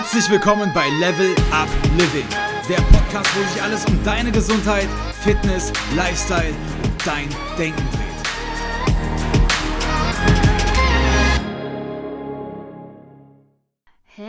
Herzlich 0.00 0.30
willkommen 0.30 0.72
bei 0.72 0.88
Level 1.00 1.34
Up 1.50 1.68
Living, 1.96 2.24
der 2.68 2.76
Podcast, 2.76 3.28
wo 3.34 3.42
sich 3.52 3.60
alles 3.60 3.84
um 3.86 3.98
deine 4.04 4.30
Gesundheit, 4.30 4.86
Fitness, 5.24 5.72
Lifestyle 5.96 6.54
und 6.84 7.04
dein 7.04 7.28
Denken 7.58 7.82
dreht. 7.90 7.97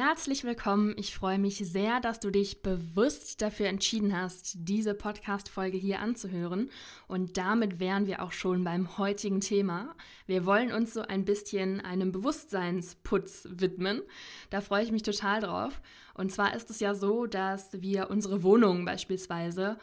Herzlich 0.09 0.43
willkommen. 0.43 0.95
Ich 0.97 1.13
freue 1.13 1.37
mich 1.37 1.59
sehr, 1.59 1.99
dass 1.99 2.19
du 2.19 2.31
dich 2.31 2.63
bewusst 2.63 3.43
dafür 3.43 3.67
entschieden 3.67 4.19
hast, 4.19 4.55
diese 4.55 4.95
Podcast-Folge 4.95 5.77
hier 5.77 5.99
anzuhören. 5.99 6.71
Und 7.07 7.37
damit 7.37 7.79
wären 7.79 8.07
wir 8.07 8.23
auch 8.23 8.31
schon 8.31 8.63
beim 8.63 8.97
heutigen 8.97 9.39
Thema. 9.39 9.95
Wir 10.25 10.47
wollen 10.47 10.71
uns 10.71 10.95
so 10.95 11.01
ein 11.01 11.25
bisschen 11.25 11.79
einem 11.81 12.11
Bewusstseinsputz 12.11 13.49
widmen. 13.51 14.01
Da 14.49 14.61
freue 14.61 14.83
ich 14.83 14.91
mich 14.91 15.03
total 15.03 15.41
drauf. 15.41 15.79
Und 16.15 16.31
zwar 16.31 16.55
ist 16.55 16.71
es 16.71 16.79
ja 16.79 16.95
so, 16.95 17.27
dass 17.27 17.69
wir 17.79 18.09
unsere 18.09 18.41
Wohnung 18.41 18.85
beispielsweise 18.85 19.77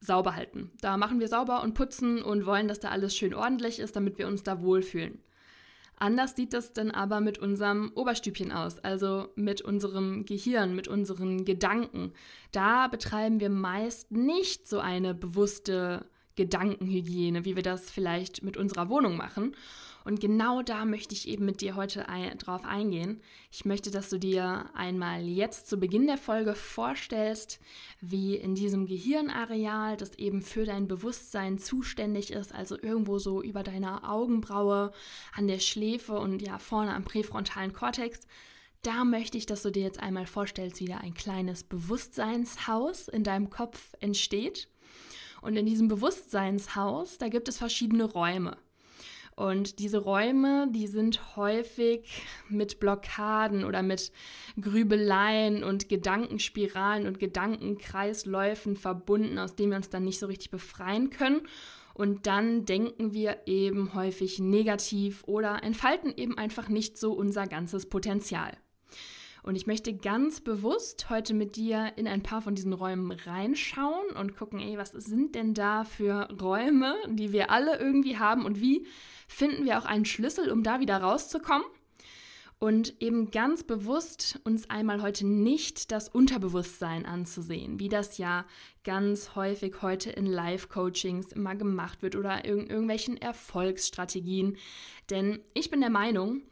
sauber 0.00 0.34
halten. 0.34 0.72
Da 0.80 0.96
machen 0.96 1.20
wir 1.20 1.28
sauber 1.28 1.62
und 1.62 1.74
putzen 1.74 2.24
und 2.24 2.44
wollen, 2.44 2.66
dass 2.66 2.80
da 2.80 2.88
alles 2.88 3.16
schön 3.16 3.34
ordentlich 3.34 3.78
ist, 3.78 3.94
damit 3.94 4.18
wir 4.18 4.26
uns 4.26 4.42
da 4.42 4.62
wohlfühlen. 4.62 5.20
Anders 6.00 6.34
sieht 6.34 6.54
das 6.54 6.72
dann 6.72 6.90
aber 6.90 7.20
mit 7.20 7.38
unserem 7.38 7.92
Oberstübchen 7.94 8.52
aus, 8.52 8.78
also 8.78 9.28
mit 9.36 9.60
unserem 9.60 10.24
Gehirn, 10.24 10.74
mit 10.74 10.88
unseren 10.88 11.44
Gedanken. 11.44 12.14
Da 12.52 12.88
betreiben 12.88 13.38
wir 13.38 13.50
meist 13.50 14.10
nicht 14.10 14.66
so 14.66 14.80
eine 14.80 15.12
bewusste 15.14 16.06
Gedankenhygiene, 16.40 17.44
wie 17.44 17.54
wir 17.54 17.62
das 17.62 17.90
vielleicht 17.90 18.42
mit 18.42 18.56
unserer 18.56 18.88
Wohnung 18.88 19.18
machen. 19.18 19.54
Und 20.04 20.20
genau 20.20 20.62
da 20.62 20.86
möchte 20.86 21.14
ich 21.14 21.28
eben 21.28 21.44
mit 21.44 21.60
dir 21.60 21.76
heute 21.76 22.08
ein, 22.08 22.38
drauf 22.38 22.64
eingehen. 22.64 23.20
Ich 23.52 23.66
möchte, 23.66 23.90
dass 23.90 24.08
du 24.08 24.18
dir 24.18 24.70
einmal 24.72 25.28
jetzt 25.28 25.68
zu 25.68 25.76
Beginn 25.76 26.06
der 26.06 26.16
Folge 26.16 26.54
vorstellst, 26.54 27.60
wie 28.00 28.36
in 28.36 28.54
diesem 28.54 28.86
Gehirnareal, 28.86 29.98
das 29.98 30.14
eben 30.14 30.40
für 30.40 30.64
dein 30.64 30.88
Bewusstsein 30.88 31.58
zuständig 31.58 32.32
ist, 32.32 32.54
also 32.54 32.78
irgendwo 32.80 33.18
so 33.18 33.42
über 33.42 33.62
deiner 33.62 34.10
Augenbraue, 34.10 34.92
an 35.36 35.46
der 35.46 35.60
Schläfe 35.60 36.18
und 36.18 36.40
ja 36.40 36.58
vorne 36.58 36.94
am 36.94 37.04
präfrontalen 37.04 37.74
Kortex, 37.74 38.20
da 38.80 39.04
möchte 39.04 39.36
ich, 39.36 39.44
dass 39.44 39.60
du 39.60 39.70
dir 39.70 39.82
jetzt 39.82 40.00
einmal 40.00 40.26
vorstellst, 40.26 40.80
wie 40.80 40.86
da 40.86 40.96
ein 40.96 41.12
kleines 41.12 41.64
Bewusstseinshaus 41.64 43.08
in 43.08 43.24
deinem 43.24 43.50
Kopf 43.50 43.92
entsteht. 44.00 44.68
Und 45.42 45.56
in 45.56 45.66
diesem 45.66 45.88
Bewusstseinshaus, 45.88 47.18
da 47.18 47.28
gibt 47.28 47.48
es 47.48 47.58
verschiedene 47.58 48.04
Räume. 48.04 48.56
Und 49.36 49.78
diese 49.78 49.98
Räume, 49.98 50.68
die 50.70 50.86
sind 50.86 51.36
häufig 51.36 52.26
mit 52.50 52.78
Blockaden 52.78 53.64
oder 53.64 53.82
mit 53.82 54.12
Grübeleien 54.60 55.64
und 55.64 55.88
Gedankenspiralen 55.88 57.06
und 57.06 57.18
Gedankenkreisläufen 57.18 58.76
verbunden, 58.76 59.38
aus 59.38 59.56
denen 59.56 59.70
wir 59.70 59.76
uns 59.78 59.88
dann 59.88 60.04
nicht 60.04 60.18
so 60.18 60.26
richtig 60.26 60.50
befreien 60.50 61.08
können. 61.08 61.40
Und 61.94 62.26
dann 62.26 62.66
denken 62.66 63.14
wir 63.14 63.38
eben 63.46 63.94
häufig 63.94 64.40
negativ 64.40 65.24
oder 65.26 65.62
entfalten 65.62 66.12
eben 66.14 66.36
einfach 66.36 66.68
nicht 66.68 66.98
so 66.98 67.12
unser 67.12 67.46
ganzes 67.46 67.86
Potenzial. 67.86 68.56
Und 69.42 69.56
ich 69.56 69.66
möchte 69.66 69.94
ganz 69.94 70.40
bewusst 70.40 71.08
heute 71.10 71.34
mit 71.34 71.56
dir 71.56 71.92
in 71.96 72.06
ein 72.06 72.22
paar 72.22 72.42
von 72.42 72.54
diesen 72.54 72.72
Räumen 72.72 73.10
reinschauen 73.10 74.10
und 74.18 74.36
gucken, 74.36 74.60
ey, 74.60 74.76
was 74.76 74.92
sind 74.92 75.34
denn 75.34 75.54
da 75.54 75.84
für 75.84 76.28
Räume, 76.40 76.94
die 77.08 77.32
wir 77.32 77.50
alle 77.50 77.78
irgendwie 77.78 78.18
haben 78.18 78.44
und 78.44 78.60
wie 78.60 78.86
finden 79.28 79.64
wir 79.64 79.78
auch 79.78 79.86
einen 79.86 80.04
Schlüssel, 80.04 80.50
um 80.50 80.62
da 80.62 80.80
wieder 80.80 80.98
rauszukommen? 80.98 81.64
Und 82.62 83.00
eben 83.00 83.30
ganz 83.30 83.62
bewusst 83.62 84.38
uns 84.44 84.68
einmal 84.68 85.00
heute 85.00 85.26
nicht 85.26 85.90
das 85.90 86.10
Unterbewusstsein 86.10 87.06
anzusehen, 87.06 87.80
wie 87.80 87.88
das 87.88 88.18
ja 88.18 88.44
ganz 88.84 89.34
häufig 89.34 89.80
heute 89.80 90.10
in 90.10 90.26
Live-Coachings 90.26 91.32
immer 91.32 91.56
gemacht 91.56 92.02
wird 92.02 92.16
oder 92.16 92.44
in 92.44 92.66
irgendwelchen 92.66 93.16
Erfolgsstrategien. 93.16 94.58
Denn 95.08 95.40
ich 95.54 95.70
bin 95.70 95.80
der 95.80 95.88
Meinung, 95.88 96.42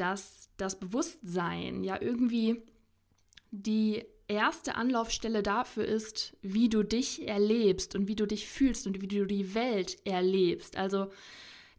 dass 0.00 0.48
das 0.56 0.80
Bewusstsein 0.80 1.84
ja 1.84 2.00
irgendwie 2.00 2.62
die 3.50 4.04
erste 4.28 4.76
Anlaufstelle 4.76 5.42
dafür 5.42 5.84
ist, 5.84 6.36
wie 6.40 6.68
du 6.68 6.84
dich 6.84 7.26
erlebst 7.26 7.94
und 7.96 8.06
wie 8.08 8.14
du 8.14 8.26
dich 8.26 8.48
fühlst 8.48 8.86
und 8.86 9.02
wie 9.02 9.08
du 9.08 9.26
die 9.26 9.54
Welt 9.54 9.98
erlebst. 10.04 10.76
Also 10.76 11.10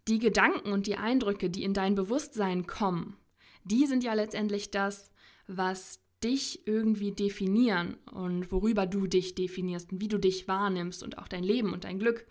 die 0.07 0.19
Gedanken 0.19 0.71
und 0.71 0.87
die 0.87 0.97
Eindrücke, 0.97 1.49
die 1.49 1.63
in 1.63 1.73
dein 1.73 1.95
Bewusstsein 1.95 2.67
kommen, 2.67 3.17
die 3.63 3.85
sind 3.85 4.03
ja 4.03 4.13
letztendlich 4.13 4.71
das, 4.71 5.11
was 5.47 5.99
dich 6.23 6.67
irgendwie 6.67 7.11
definieren 7.13 7.95
und 8.11 8.51
worüber 8.51 8.85
du 8.85 9.07
dich 9.07 9.33
definierst 9.33 9.91
und 9.91 10.01
wie 10.01 10.07
du 10.07 10.17
dich 10.17 10.47
wahrnimmst 10.47 11.03
und 11.03 11.17
auch 11.17 11.27
dein 11.27 11.43
Leben 11.43 11.73
und 11.73 11.83
dein 11.83 11.99
Glück. 11.99 12.25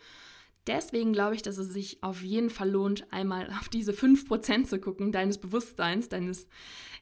Deswegen 0.66 1.12
glaube 1.12 1.34
ich, 1.34 1.42
dass 1.42 1.58
es 1.58 1.72
sich 1.72 2.02
auf 2.02 2.22
jeden 2.22 2.50
Fall 2.50 2.70
lohnt, 2.70 3.12
einmal 3.12 3.48
auf 3.60 3.68
diese 3.68 3.92
5% 3.92 4.66
zu 4.66 4.78
gucken, 4.78 5.12
deines 5.12 5.38
Bewusstseins, 5.38 6.08
deines 6.08 6.46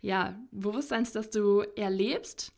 ja, 0.01 0.39
Bewusstseins, 0.53 1.13
das 1.13 1.31
du 1.31 1.61
erlebst. 1.77 2.53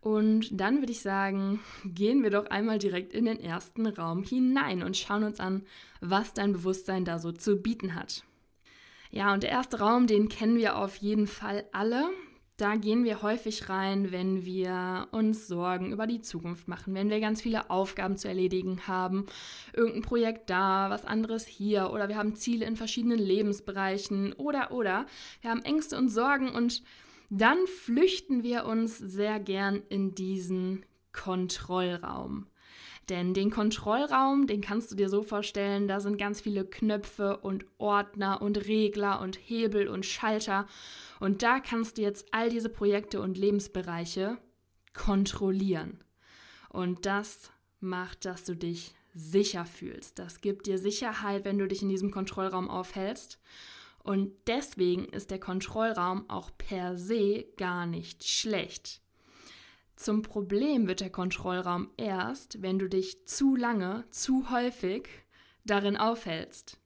Und 0.00 0.48
dann 0.52 0.80
würde 0.80 0.92
ich 0.92 1.00
sagen, 1.00 1.60
gehen 1.84 2.22
wir 2.22 2.30
doch 2.30 2.46
einmal 2.46 2.78
direkt 2.78 3.14
in 3.14 3.24
den 3.24 3.40
ersten 3.40 3.86
Raum 3.86 4.22
hinein 4.22 4.82
und 4.82 4.96
schauen 4.98 5.24
uns 5.24 5.40
an, 5.40 5.64
was 6.00 6.34
dein 6.34 6.52
Bewusstsein 6.52 7.06
da 7.06 7.18
so 7.18 7.32
zu 7.32 7.56
bieten 7.56 7.94
hat. 7.94 8.22
Ja, 9.10 9.32
und 9.32 9.42
der 9.42 9.50
erste 9.50 9.78
Raum, 9.78 10.06
den 10.06 10.28
kennen 10.28 10.56
wir 10.56 10.76
auf 10.76 10.96
jeden 10.96 11.26
Fall 11.26 11.64
alle. 11.72 12.10
Da 12.56 12.76
gehen 12.76 13.02
wir 13.02 13.20
häufig 13.22 13.68
rein, 13.68 14.12
wenn 14.12 14.44
wir 14.44 15.08
uns 15.10 15.48
Sorgen 15.48 15.90
über 15.90 16.06
die 16.06 16.20
Zukunft 16.20 16.68
machen, 16.68 16.94
wenn 16.94 17.10
wir 17.10 17.18
ganz 17.18 17.42
viele 17.42 17.68
Aufgaben 17.68 18.16
zu 18.16 18.28
erledigen 18.28 18.86
haben, 18.86 19.26
irgendein 19.72 20.02
Projekt 20.02 20.50
da, 20.50 20.88
was 20.88 21.04
anderes 21.04 21.46
hier 21.46 21.90
oder 21.90 22.08
wir 22.08 22.16
haben 22.16 22.36
Ziele 22.36 22.64
in 22.64 22.76
verschiedenen 22.76 23.18
Lebensbereichen 23.18 24.34
oder 24.34 24.70
oder 24.70 25.06
wir 25.40 25.50
haben 25.50 25.64
Ängste 25.64 25.98
und 25.98 26.10
Sorgen 26.10 26.50
und 26.50 26.84
dann 27.28 27.58
flüchten 27.66 28.44
wir 28.44 28.66
uns 28.66 28.98
sehr 28.98 29.40
gern 29.40 29.82
in 29.88 30.14
diesen 30.14 30.86
Kontrollraum. 31.12 32.46
Denn 33.08 33.34
den 33.34 33.50
Kontrollraum, 33.50 34.46
den 34.46 34.60
kannst 34.60 34.90
du 34.90 34.96
dir 34.96 35.08
so 35.08 35.22
vorstellen, 35.22 35.88
da 35.88 36.00
sind 36.00 36.16
ganz 36.16 36.40
viele 36.40 36.64
Knöpfe 36.64 37.36
und 37.38 37.66
Ordner 37.76 38.40
und 38.40 38.66
Regler 38.66 39.20
und 39.20 39.36
Hebel 39.36 39.88
und 39.88 40.06
Schalter. 40.06 40.66
Und 41.20 41.42
da 41.42 41.60
kannst 41.60 41.98
du 41.98 42.02
jetzt 42.02 42.26
all 42.32 42.48
diese 42.48 42.70
Projekte 42.70 43.20
und 43.20 43.36
Lebensbereiche 43.36 44.38
kontrollieren. 44.94 46.02
Und 46.70 47.04
das 47.04 47.50
macht, 47.80 48.24
dass 48.24 48.44
du 48.44 48.56
dich 48.56 48.94
sicher 49.12 49.66
fühlst. 49.66 50.18
Das 50.18 50.40
gibt 50.40 50.66
dir 50.66 50.78
Sicherheit, 50.78 51.44
wenn 51.44 51.58
du 51.58 51.68
dich 51.68 51.82
in 51.82 51.88
diesem 51.88 52.10
Kontrollraum 52.10 52.68
aufhältst. 52.70 53.38
Und 54.02 54.32
deswegen 54.46 55.06
ist 55.06 55.30
der 55.30 55.40
Kontrollraum 55.40 56.28
auch 56.28 56.50
per 56.56 56.96
se 56.96 57.46
gar 57.56 57.86
nicht 57.86 58.24
schlecht. 58.24 59.03
Zum 59.96 60.22
Problem 60.22 60.86
wird 60.88 61.00
der 61.00 61.10
Kontrollraum 61.10 61.90
erst, 61.96 62.62
wenn 62.62 62.78
du 62.78 62.88
dich 62.88 63.26
zu 63.26 63.54
lange, 63.54 64.04
zu 64.10 64.50
häufig 64.50 65.08
darin 65.64 65.96
aufhältst. 65.96 66.78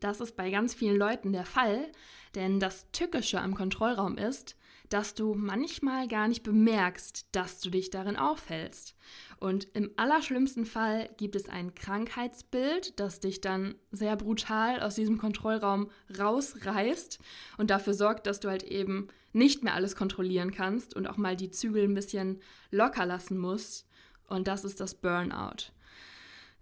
Das 0.00 0.20
ist 0.20 0.36
bei 0.36 0.50
ganz 0.50 0.74
vielen 0.74 0.96
Leuten 0.96 1.32
der 1.32 1.46
Fall, 1.46 1.90
denn 2.34 2.60
das 2.60 2.90
Tückische 2.92 3.40
am 3.40 3.54
Kontrollraum 3.54 4.16
ist, 4.16 4.56
dass 4.88 5.14
du 5.14 5.34
manchmal 5.34 6.08
gar 6.08 6.28
nicht 6.28 6.42
bemerkst, 6.42 7.26
dass 7.32 7.60
du 7.60 7.70
dich 7.70 7.90
darin 7.90 8.16
aufhältst. 8.16 8.94
Und 9.38 9.68
im 9.74 9.90
allerschlimmsten 9.96 10.64
Fall 10.64 11.10
gibt 11.16 11.36
es 11.36 11.48
ein 11.48 11.74
Krankheitsbild, 11.74 12.98
das 12.98 13.20
dich 13.20 13.40
dann 13.40 13.74
sehr 13.90 14.16
brutal 14.16 14.80
aus 14.80 14.94
diesem 14.94 15.18
Kontrollraum 15.18 15.90
rausreißt 16.18 17.18
und 17.58 17.70
dafür 17.70 17.94
sorgt, 17.94 18.26
dass 18.26 18.40
du 18.40 18.48
halt 18.48 18.62
eben 18.62 19.08
nicht 19.32 19.62
mehr 19.62 19.74
alles 19.74 19.94
kontrollieren 19.94 20.50
kannst 20.50 20.94
und 20.94 21.06
auch 21.06 21.16
mal 21.16 21.36
die 21.36 21.50
Zügel 21.50 21.84
ein 21.84 21.94
bisschen 21.94 22.40
locker 22.70 23.06
lassen 23.06 23.38
musst. 23.38 23.86
Und 24.26 24.48
das 24.48 24.64
ist 24.64 24.80
das 24.80 24.94
Burnout. 24.94 25.72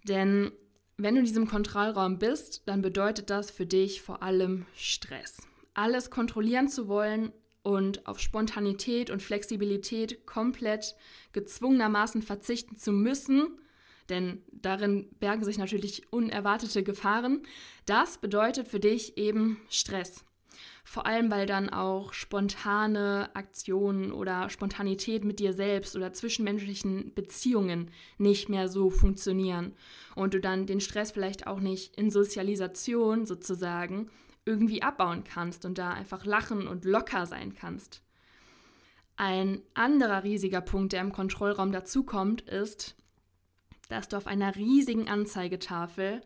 Denn 0.05 0.52
wenn 0.99 1.14
du 1.14 1.20
in 1.20 1.26
diesem 1.26 1.46
Kontrollraum 1.46 2.19
bist, 2.19 2.62
dann 2.67 2.81
bedeutet 2.81 3.31
das 3.31 3.50
für 3.50 3.67
dich 3.67 4.02
vor 4.02 4.23
allem 4.23 4.67
Stress. 4.75 5.38
Alles 5.75 6.11
kontrollieren 6.11 6.69
zu 6.69 6.88
wollen, 6.88 7.32
und 7.66 8.06
auf 8.06 8.20
Spontanität 8.20 9.10
und 9.10 9.24
Flexibilität 9.24 10.24
komplett 10.24 10.94
gezwungenermaßen 11.32 12.22
verzichten 12.22 12.76
zu 12.76 12.92
müssen, 12.92 13.58
denn 14.08 14.40
darin 14.52 15.08
bergen 15.18 15.42
sich 15.42 15.58
natürlich 15.58 16.12
unerwartete 16.12 16.84
Gefahren, 16.84 17.42
das 17.84 18.18
bedeutet 18.18 18.68
für 18.68 18.78
dich 18.78 19.18
eben 19.18 19.60
Stress. 19.68 20.24
Vor 20.84 21.06
allem, 21.06 21.28
weil 21.28 21.46
dann 21.46 21.68
auch 21.68 22.12
spontane 22.12 23.30
Aktionen 23.34 24.12
oder 24.12 24.48
Spontanität 24.48 25.24
mit 25.24 25.40
dir 25.40 25.52
selbst 25.52 25.96
oder 25.96 26.12
zwischenmenschlichen 26.12 27.14
Beziehungen 27.16 27.90
nicht 28.16 28.48
mehr 28.48 28.68
so 28.68 28.90
funktionieren 28.90 29.74
und 30.14 30.34
du 30.34 30.40
dann 30.40 30.66
den 30.66 30.80
Stress 30.80 31.10
vielleicht 31.10 31.48
auch 31.48 31.58
nicht 31.58 31.96
in 31.96 32.12
Sozialisation 32.12 33.26
sozusagen 33.26 34.08
irgendwie 34.46 34.82
abbauen 34.82 35.25
kannst 35.25 35.64
und 35.66 35.76
da 35.76 35.90
einfach 35.90 36.25
lachen 36.25 36.66
und 36.66 36.84
locker 36.84 37.26
sein 37.26 37.54
kannst. 37.54 38.02
Ein 39.16 39.60
anderer 39.75 40.25
riesiger 40.25 40.60
Punkt, 40.60 40.93
der 40.93 41.00
im 41.00 41.12
Kontrollraum 41.12 41.72
dazukommt, 41.72 42.43
ist, 42.43 42.96
dass 43.88 44.08
du 44.08 44.16
auf 44.16 44.26
einer 44.26 44.56
riesigen 44.56 45.08
Anzeigetafel 45.08 46.20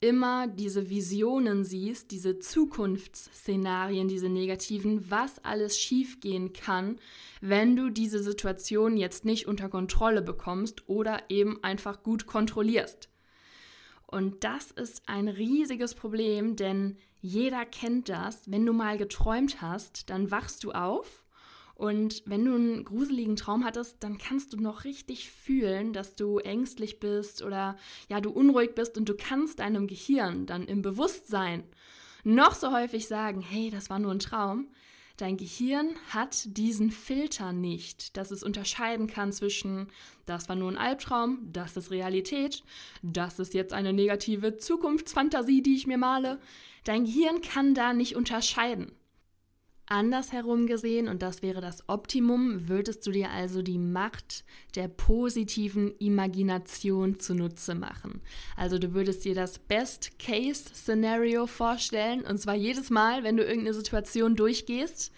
immer 0.00 0.48
diese 0.48 0.90
Visionen 0.90 1.64
siehst, 1.64 2.10
diese 2.10 2.40
Zukunftsszenarien, 2.40 4.08
diese 4.08 4.28
negativen, 4.28 5.10
was 5.10 5.42
alles 5.44 5.78
schiefgehen 5.78 6.52
kann, 6.52 6.98
wenn 7.40 7.76
du 7.76 7.88
diese 7.88 8.20
Situation 8.20 8.96
jetzt 8.96 9.24
nicht 9.24 9.46
unter 9.46 9.68
Kontrolle 9.68 10.20
bekommst 10.20 10.88
oder 10.88 11.22
eben 11.28 11.62
einfach 11.62 12.02
gut 12.02 12.26
kontrollierst. 12.26 13.11
Und 14.12 14.44
das 14.44 14.70
ist 14.70 15.02
ein 15.06 15.26
riesiges 15.26 15.94
Problem, 15.94 16.54
denn 16.54 16.98
jeder 17.20 17.64
kennt 17.64 18.08
das. 18.08 18.50
Wenn 18.50 18.66
du 18.66 18.72
mal 18.72 18.98
geträumt 18.98 19.62
hast, 19.62 20.10
dann 20.10 20.30
wachst 20.30 20.62
du 20.64 20.72
auf 20.72 21.24
und 21.74 22.22
wenn 22.26 22.44
du 22.44 22.54
einen 22.54 22.84
gruseligen 22.84 23.36
Traum 23.36 23.64
hattest, 23.64 23.96
dann 24.04 24.18
kannst 24.18 24.52
du 24.52 24.56
noch 24.58 24.84
richtig 24.84 25.30
fühlen, 25.30 25.92
dass 25.92 26.14
du 26.14 26.38
ängstlich 26.38 27.00
bist 27.00 27.42
oder 27.42 27.76
ja, 28.08 28.20
du 28.20 28.30
unruhig 28.30 28.74
bist 28.74 28.96
und 28.98 29.08
du 29.08 29.14
kannst 29.16 29.58
deinem 29.58 29.86
Gehirn 29.86 30.46
dann 30.46 30.66
im 30.66 30.82
Bewusstsein 30.82 31.64
noch 32.22 32.54
so 32.54 32.70
häufig 32.72 33.08
sagen, 33.08 33.40
hey, 33.40 33.70
das 33.70 33.90
war 33.90 33.98
nur 33.98 34.12
ein 34.12 34.20
Traum. 34.20 34.68
Dein 35.16 35.36
Gehirn 35.36 35.94
hat 36.08 36.56
diesen 36.56 36.90
Filter 36.90 37.52
nicht, 37.52 38.16
dass 38.16 38.30
es 38.30 38.42
unterscheiden 38.42 39.06
kann 39.06 39.32
zwischen, 39.32 39.88
das 40.26 40.48
war 40.48 40.56
nur 40.56 40.70
ein 40.70 40.78
Albtraum, 40.78 41.38
das 41.52 41.76
ist 41.76 41.90
Realität, 41.90 42.62
das 43.02 43.38
ist 43.38 43.54
jetzt 43.54 43.72
eine 43.72 43.92
negative 43.92 44.56
Zukunftsfantasie, 44.56 45.62
die 45.62 45.76
ich 45.76 45.86
mir 45.86 45.98
male. 45.98 46.40
Dein 46.84 47.04
Gehirn 47.04 47.40
kann 47.42 47.74
da 47.74 47.92
nicht 47.92 48.16
unterscheiden. 48.16 48.92
Andersherum 49.92 50.66
gesehen, 50.66 51.06
und 51.06 51.20
das 51.20 51.42
wäre 51.42 51.60
das 51.60 51.86
Optimum, 51.86 52.68
würdest 52.68 53.06
du 53.06 53.10
dir 53.10 53.30
also 53.30 53.60
die 53.60 53.78
Macht 53.78 54.42
der 54.74 54.88
positiven 54.88 55.94
Imagination 55.98 57.20
zunutze 57.20 57.74
machen. 57.74 58.22
Also 58.56 58.78
du 58.78 58.94
würdest 58.94 59.26
dir 59.26 59.34
das 59.34 59.58
Best-Case-Szenario 59.58 61.46
vorstellen, 61.46 62.22
und 62.22 62.38
zwar 62.38 62.54
jedes 62.54 62.88
Mal, 62.88 63.22
wenn 63.22 63.36
du 63.36 63.44
irgendeine 63.44 63.74
Situation 63.74 64.34
durchgehst. 64.34 65.12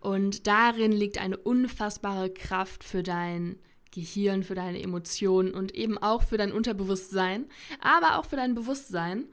Und 0.00 0.48
darin 0.48 0.90
liegt 0.90 1.18
eine 1.18 1.36
unfassbare 1.36 2.30
Kraft 2.30 2.82
für 2.82 3.04
dein 3.04 3.60
Gehirn, 3.92 4.42
für 4.42 4.56
deine 4.56 4.82
Emotionen 4.82 5.54
und 5.54 5.74
eben 5.74 5.98
auch 5.98 6.24
für 6.24 6.36
dein 6.36 6.52
Unterbewusstsein, 6.52 7.46
aber 7.80 8.18
auch 8.18 8.24
für 8.24 8.36
dein 8.36 8.56
Bewusstsein. 8.56 9.26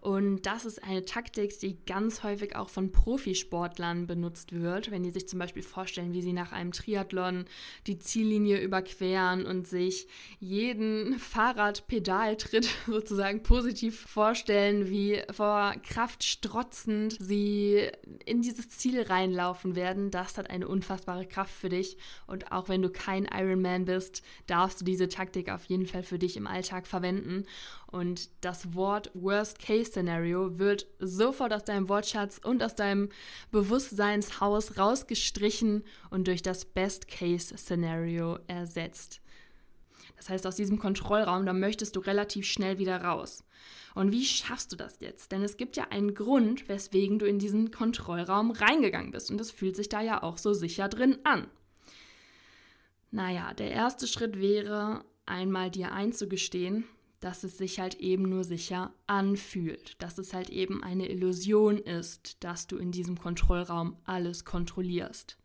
Und 0.00 0.46
das 0.46 0.64
ist 0.64 0.82
eine 0.84 1.04
Taktik, 1.04 1.58
die 1.58 1.84
ganz 1.84 2.22
häufig 2.22 2.54
auch 2.54 2.68
von 2.68 2.92
Profisportlern 2.92 4.06
benutzt 4.06 4.52
wird, 4.52 4.90
wenn 4.90 5.02
die 5.02 5.10
sich 5.10 5.28
zum 5.28 5.38
Beispiel 5.38 5.62
vorstellen, 5.62 6.12
wie 6.12 6.22
sie 6.22 6.32
nach 6.32 6.52
einem 6.52 6.72
Triathlon 6.72 7.46
die 7.86 7.98
Ziellinie 7.98 8.60
überqueren 8.60 9.46
und 9.46 9.66
sich 9.66 10.06
jeden 10.38 11.18
Fahrradpedaltritt 11.18 12.68
sozusagen 12.86 13.42
positiv 13.42 14.00
vorstellen, 14.00 14.88
wie 14.88 15.22
vor 15.32 15.74
Kraft 15.82 16.24
strotzend 16.24 17.16
sie 17.18 17.88
in 18.24 18.42
dieses 18.42 18.68
Ziel 18.68 19.02
reinlaufen 19.02 19.74
werden. 19.74 20.10
Das 20.10 20.38
hat 20.38 20.50
eine 20.50 20.68
unfassbare 20.68 21.26
Kraft 21.26 21.52
für 21.52 21.68
dich. 21.68 21.96
Und 22.26 22.52
auch 22.52 22.68
wenn 22.68 22.82
du 22.82 22.90
kein 22.90 23.24
Ironman 23.24 23.86
bist, 23.86 24.22
darfst 24.46 24.80
du 24.80 24.84
diese 24.84 25.08
Taktik 25.08 25.50
auf 25.50 25.64
jeden 25.64 25.86
Fall 25.86 26.02
für 26.02 26.18
dich 26.18 26.36
im 26.36 26.46
Alltag 26.46 26.86
verwenden. 26.86 27.44
Und 27.96 28.28
das 28.42 28.74
Wort 28.74 29.10
Worst 29.14 29.58
Case 29.58 29.90
Scenario 29.90 30.58
wird 30.58 30.86
sofort 30.98 31.54
aus 31.54 31.64
deinem 31.64 31.88
Wortschatz 31.88 32.38
und 32.44 32.62
aus 32.62 32.74
deinem 32.74 33.08
Bewusstseinshaus 33.52 34.76
rausgestrichen 34.76 35.82
und 36.10 36.26
durch 36.26 36.42
das 36.42 36.66
Best 36.66 37.08
Case 37.08 37.56
Scenario 37.56 38.38
ersetzt. 38.48 39.22
Das 40.18 40.28
heißt, 40.28 40.46
aus 40.46 40.56
diesem 40.56 40.78
Kontrollraum, 40.78 41.46
da 41.46 41.54
möchtest 41.54 41.96
du 41.96 42.00
relativ 42.00 42.44
schnell 42.44 42.78
wieder 42.78 43.02
raus. 43.02 43.44
Und 43.94 44.12
wie 44.12 44.26
schaffst 44.26 44.72
du 44.72 44.76
das 44.76 45.00
jetzt? 45.00 45.32
Denn 45.32 45.42
es 45.42 45.56
gibt 45.56 45.78
ja 45.78 45.84
einen 45.88 46.12
Grund, 46.12 46.68
weswegen 46.68 47.18
du 47.18 47.24
in 47.24 47.38
diesen 47.38 47.70
Kontrollraum 47.70 48.50
reingegangen 48.50 49.10
bist. 49.10 49.30
Und 49.30 49.40
es 49.40 49.50
fühlt 49.50 49.74
sich 49.74 49.88
da 49.88 50.02
ja 50.02 50.22
auch 50.22 50.36
so 50.36 50.52
sicher 50.52 50.90
drin 50.90 51.16
an. 51.24 51.48
Naja, 53.10 53.54
der 53.54 53.70
erste 53.70 54.06
Schritt 54.06 54.38
wäre, 54.38 55.02
einmal 55.24 55.70
dir 55.70 55.92
einzugestehen, 55.92 56.84
dass 57.20 57.44
es 57.44 57.58
sich 57.58 57.80
halt 57.80 57.96
eben 57.96 58.28
nur 58.28 58.44
sicher 58.44 58.94
anfühlt, 59.06 60.00
dass 60.02 60.18
es 60.18 60.34
halt 60.34 60.50
eben 60.50 60.82
eine 60.82 61.08
Illusion 61.08 61.78
ist, 61.78 62.42
dass 62.44 62.66
du 62.66 62.76
in 62.76 62.92
diesem 62.92 63.18
Kontrollraum 63.18 63.96
alles 64.04 64.44
kontrollierst. 64.44 65.38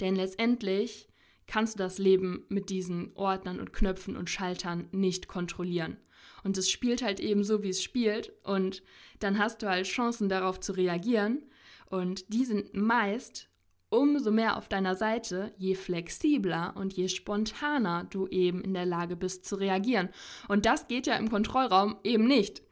Denn 0.00 0.16
letztendlich 0.16 1.08
kannst 1.46 1.74
du 1.74 1.78
das 1.78 1.98
Leben 1.98 2.44
mit 2.48 2.70
diesen 2.70 3.14
Ordnern 3.14 3.60
und 3.60 3.72
Knöpfen 3.72 4.16
und 4.16 4.30
Schaltern 4.30 4.88
nicht 4.90 5.28
kontrollieren. 5.28 5.98
Und 6.44 6.56
es 6.58 6.70
spielt 6.70 7.02
halt 7.02 7.20
eben 7.20 7.44
so, 7.44 7.62
wie 7.62 7.68
es 7.68 7.82
spielt. 7.82 8.32
Und 8.42 8.82
dann 9.20 9.38
hast 9.38 9.62
du 9.62 9.68
halt 9.68 9.86
Chancen 9.86 10.28
darauf 10.28 10.60
zu 10.60 10.72
reagieren. 10.72 11.42
Und 11.86 12.32
die 12.32 12.44
sind 12.44 12.74
meist 12.74 13.48
umso 13.92 14.30
mehr 14.30 14.56
auf 14.56 14.68
deiner 14.68 14.96
Seite, 14.96 15.52
je 15.58 15.74
flexibler 15.74 16.74
und 16.76 16.94
je 16.94 17.08
spontaner 17.08 18.04
du 18.04 18.26
eben 18.28 18.62
in 18.62 18.74
der 18.74 18.86
Lage 18.86 19.16
bist 19.16 19.44
zu 19.44 19.56
reagieren. 19.56 20.08
Und 20.48 20.66
das 20.66 20.88
geht 20.88 21.06
ja 21.06 21.16
im 21.16 21.30
Kontrollraum 21.30 21.96
eben 22.02 22.26
nicht. 22.26 22.62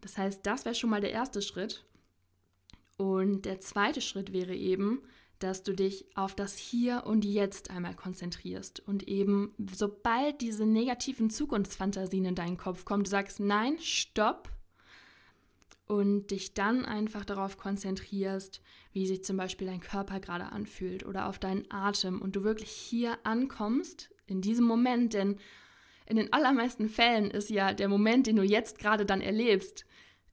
Das 0.00 0.16
heißt, 0.16 0.46
das 0.46 0.64
wäre 0.64 0.74
schon 0.74 0.90
mal 0.90 1.00
der 1.00 1.12
erste 1.12 1.42
Schritt. 1.42 1.84
Und 2.96 3.44
der 3.44 3.58
zweite 3.60 4.00
Schritt 4.00 4.32
wäre 4.32 4.54
eben, 4.54 5.02
dass 5.40 5.64
du 5.64 5.74
dich 5.74 6.06
auf 6.14 6.34
das 6.36 6.56
Hier 6.56 7.02
und 7.04 7.24
Jetzt 7.24 7.70
einmal 7.70 7.94
konzentrierst 7.94 8.80
und 8.86 9.08
eben, 9.08 9.52
sobald 9.74 10.40
diese 10.40 10.64
negativen 10.64 11.28
Zukunftsfantasien 11.28 12.24
in 12.24 12.34
deinen 12.36 12.56
Kopf 12.56 12.84
kommen, 12.84 13.02
du 13.02 13.10
sagst, 13.10 13.40
nein, 13.40 13.76
stopp, 13.80 14.48
und 15.86 16.30
dich 16.30 16.54
dann 16.54 16.84
einfach 16.84 17.24
darauf 17.24 17.58
konzentrierst, 17.58 18.62
wie 18.94 19.06
sich 19.06 19.24
zum 19.24 19.36
Beispiel 19.36 19.66
dein 19.66 19.80
Körper 19.80 20.20
gerade 20.20 20.52
anfühlt 20.52 21.04
oder 21.04 21.28
auf 21.28 21.38
deinen 21.38 21.68
Atem 21.68 22.22
und 22.22 22.36
du 22.36 22.44
wirklich 22.44 22.70
hier 22.70 23.18
ankommst 23.24 24.14
in 24.26 24.40
diesem 24.40 24.64
Moment, 24.64 25.12
denn 25.12 25.36
in 26.06 26.16
den 26.16 26.32
allermeisten 26.32 26.88
Fällen 26.88 27.30
ist 27.30 27.50
ja 27.50 27.74
der 27.74 27.88
Moment, 27.88 28.26
den 28.26 28.36
du 28.36 28.42
jetzt 28.42 28.78
gerade 28.78 29.04
dann 29.04 29.20
erlebst, 29.20 29.84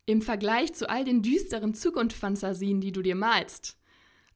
im 0.06 0.22
Vergleich 0.22 0.74
zu 0.74 0.90
all 0.90 1.04
den 1.04 1.24
düsteren 1.24 1.74
Zukunftsfantasien, 1.74 2.82
die 2.82 2.92
du 2.92 3.02
dir 3.02 3.16
malst, 3.16 3.78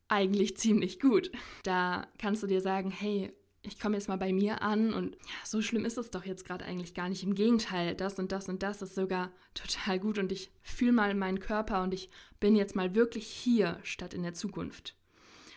eigentlich 0.08 0.58
ziemlich 0.58 1.00
gut. 1.00 1.32
Da 1.64 2.08
kannst 2.18 2.42
du 2.42 2.48
dir 2.48 2.62
sagen, 2.62 2.90
hey, 2.90 3.32
ich 3.68 3.80
komme 3.80 3.96
jetzt 3.96 4.08
mal 4.08 4.18
bei 4.18 4.32
mir 4.32 4.62
an 4.62 4.94
und 4.94 5.16
ja, 5.16 5.46
so 5.46 5.62
schlimm 5.62 5.86
ist 5.86 5.98
es 5.98 6.12
doch 6.12 6.26
jetzt 6.26 6.46
gerade 6.46 6.66
eigentlich 6.66 6.94
gar 6.94 7.10
nicht. 7.10 7.24
Im 7.24 7.36
Gegenteil, 7.36 7.96
das 7.96 8.20
und 8.20 8.32
das 8.32 8.48
und 8.50 8.64
das 8.64 8.82
ist 8.82 8.96
sogar 8.96 9.32
total 9.54 10.00
gut 10.00 10.18
und 10.20 10.32
ich 10.32 10.52
fühle 10.62 10.92
mal 10.92 11.14
meinen 11.16 11.40
Körper 11.40 11.84
und 11.84 11.94
ich 11.94 12.10
bin 12.40 12.56
jetzt 12.56 12.76
mal 12.76 12.96
wirklich 12.96 13.28
hier 13.28 13.80
statt 13.84 14.14
in 14.14 14.24
der 14.24 14.34
Zukunft. 14.34 14.96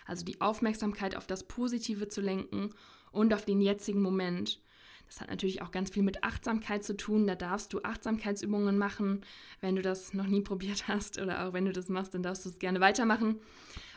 Also 0.06 0.24
die 0.24 0.40
Aufmerksamkeit 0.40 1.16
auf 1.16 1.26
das 1.26 1.44
Positive 1.44 2.08
zu 2.08 2.20
lenken 2.20 2.70
und 3.12 3.34
auf 3.34 3.44
den 3.44 3.60
jetzigen 3.60 4.00
Moment. 4.00 4.60
Das 5.06 5.20
hat 5.20 5.30
natürlich 5.30 5.62
auch 5.62 5.70
ganz 5.70 5.90
viel 5.90 6.02
mit 6.02 6.22
Achtsamkeit 6.22 6.84
zu 6.84 6.96
tun. 6.96 7.26
Da 7.26 7.34
darfst 7.34 7.72
du 7.72 7.82
Achtsamkeitsübungen 7.82 8.76
machen. 8.76 9.22
Wenn 9.60 9.76
du 9.76 9.82
das 9.82 10.12
noch 10.12 10.26
nie 10.26 10.42
probiert 10.42 10.88
hast 10.88 11.20
oder 11.20 11.46
auch 11.46 11.52
wenn 11.52 11.64
du 11.64 11.72
das 11.72 11.88
machst, 11.88 12.14
dann 12.14 12.22
darfst 12.22 12.44
du 12.44 12.50
es 12.50 12.58
gerne 12.58 12.80
weitermachen. 12.80 13.40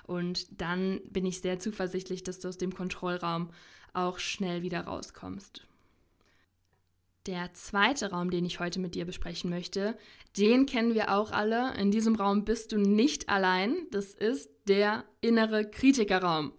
Und 0.04 0.62
dann 0.62 1.02
bin 1.10 1.26
ich 1.26 1.42
sehr 1.42 1.60
zuversichtlich, 1.60 2.24
dass 2.24 2.40
du 2.40 2.48
aus 2.48 2.58
dem 2.58 2.74
Kontrollraum 2.74 3.50
auch 3.94 4.20
schnell 4.20 4.62
wieder 4.62 4.82
rauskommst. 4.82 5.66
Der 7.28 7.54
zweite 7.54 8.10
Raum, 8.10 8.32
den 8.32 8.46
ich 8.46 8.60
heute 8.60 8.80
mit 8.80 8.96
dir 8.96 9.06
besprechen 9.06 9.52
möchte, 9.52 9.96
den 10.38 10.66
kennen 10.66 10.96
wir 10.96 11.14
auch 11.14 11.32
alle. 11.32 11.76
In 11.76 11.92
diesem 11.92 12.16
Raum 12.16 12.46
bist 12.46 12.72
du 12.72 12.78
nicht 12.78 13.30
allein. 13.30 13.76
Das 13.92 14.16
ist 14.16 14.50
der 14.68 15.06
innere 15.22 15.70
Kritikerraum. 15.70 16.54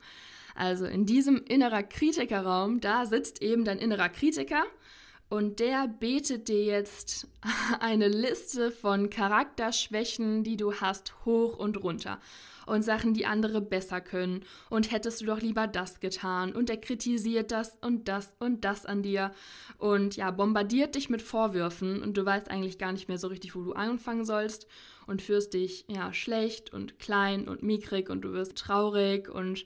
Also 0.55 0.85
in 0.87 1.05
diesem 1.05 1.43
innerer 1.45 1.83
Kritikerraum, 1.83 2.81
da 2.81 3.07
sitzt 3.07 3.43
eben 3.43 3.65
dein 3.65 3.79
innerer 3.79 4.09
Kritiker 4.09 4.63
und 5.33 5.61
der 5.61 5.89
betet 5.89 6.49
dir 6.49 6.63
jetzt 6.63 7.27
eine 7.81 8.09
Liste 8.09 8.71
von 8.71 9.09
Charakterschwächen, 9.09 10.45
die 10.45 10.59
du 10.59 10.75
hast, 10.75 11.15
hoch 11.25 11.57
und 11.57 11.83
runter 11.83 12.21
und 12.67 12.83
Sachen, 12.83 13.15
die 13.15 13.25
andere 13.25 13.63
besser 13.63 14.03
können. 14.03 14.45
Und 14.69 14.93
hättest 14.93 15.23
du 15.23 15.25
doch 15.25 15.41
lieber 15.41 15.67
das 15.67 16.01
getan. 16.01 16.53
Und 16.53 16.69
er 16.69 16.77
kritisiert 16.77 17.51
das 17.51 17.79
und 17.81 18.09
das 18.09 18.35
und 18.41 18.67
das 18.67 18.85
an 18.85 19.03
dir. 19.03 19.33
Und 19.79 20.17
ja, 20.17 20.31
bombardiert 20.31 20.97
dich 20.97 21.09
mit 21.09 21.23
Vorwürfen 21.23 22.03
und 22.03 22.19
du 22.19 22.27
weißt 22.27 22.51
eigentlich 22.51 22.77
gar 22.79 22.93
nicht 22.93 23.09
mehr 23.09 23.17
so 23.17 23.29
richtig, 23.29 23.57
wo 23.57 23.63
du 23.63 23.73
anfangen 23.73 24.27
sollst. 24.27 24.67
Und 25.07 25.23
fühlst 25.23 25.55
dich 25.55 25.87
ja 25.89 26.13
schlecht 26.13 26.75
und 26.75 26.99
klein 26.99 27.49
und 27.49 27.63
mickrig 27.63 28.11
und 28.11 28.21
du 28.21 28.35
wirst 28.35 28.59
traurig 28.59 29.31
und 29.31 29.65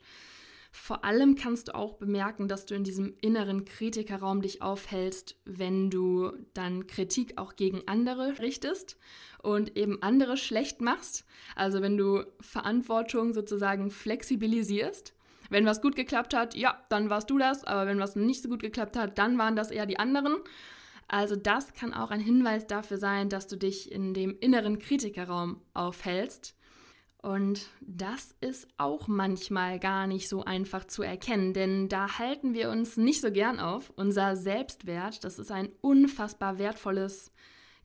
vor 0.77 1.05
allem 1.05 1.37
kannst 1.37 1.69
du 1.69 1.75
auch 1.75 1.95
bemerken, 1.95 2.49
dass 2.49 2.67
du 2.67 2.75
in 2.75 2.85
diesem 2.85 3.15
inneren 3.21 3.65
Kritikerraum 3.65 4.43
dich 4.43 4.61
aufhältst, 4.61 5.35
wenn 5.45 5.91
du 5.91 6.33
dann 6.53 6.87
Kritik 6.87 7.39
auch 7.39 7.57
gegen 7.57 7.83
andere 7.87 8.39
richtest 8.39 8.99
und 9.43 9.77
eben 9.77 10.03
andere 10.03 10.37
schlecht 10.37 10.83
machst. 10.83 11.25
Also 11.57 11.81
wenn 11.81 11.97
du 11.97 12.25
Verantwortung 12.41 13.33
sozusagen 13.33 13.91
flexibilisierst 13.91 15.15
Wenn 15.49 15.65
was 15.65 15.81
gut 15.81 15.97
geklappt 15.97 16.35
hat, 16.35 16.55
ja, 16.57 16.83
dann 16.89 17.09
warst 17.09 17.31
du 17.31 17.39
das, 17.39 17.65
aber 17.65 17.87
wenn 17.87 18.01
was 18.01 18.17
nicht 18.17 18.43
so 18.43 18.49
gut 18.49 18.61
geklappt 18.61 18.97
hat, 18.97 19.17
dann 19.17 19.39
waren 19.39 19.57
das 19.57 19.71
eher 19.71 19.87
die 19.87 19.99
anderen. 19.99 20.37
Also 21.09 21.37
das 21.37 21.73
kann 21.73 21.95
auch 21.95 22.11
ein 22.11 22.21
Hinweis 22.21 22.67
dafür 22.67 22.99
sein, 22.99 23.29
dass 23.29 23.47
du 23.47 23.57
dich 23.57 23.93
in 23.93 24.13
dem 24.13 24.37
inneren 24.41 24.79
Kritikerraum 24.79 25.63
aufhältst. 25.73 26.56
Und 27.19 27.67
das 27.81 28.35
ist 28.41 28.69
auch 28.77 29.09
manchmal 29.09 29.81
gar 29.81 30.07
nicht 30.07 30.29
so 30.29 30.45
einfach 30.45 30.85
zu 30.85 31.03
erkennen, 31.03 31.55
denn 31.55 31.89
da 31.89 32.19
halten 32.19 32.55
wir 32.55 32.71
uns 32.71 32.97
nicht 32.97 33.21
so 33.21 33.33
gern 33.33 33.59
auf. 33.59 33.93
Unser 33.97 34.37
Selbstwert, 34.37 35.25
das 35.25 35.39
ist 35.39 35.51
ein 35.51 35.71
unfassbar 35.81 36.59
wertvolles 36.59 37.33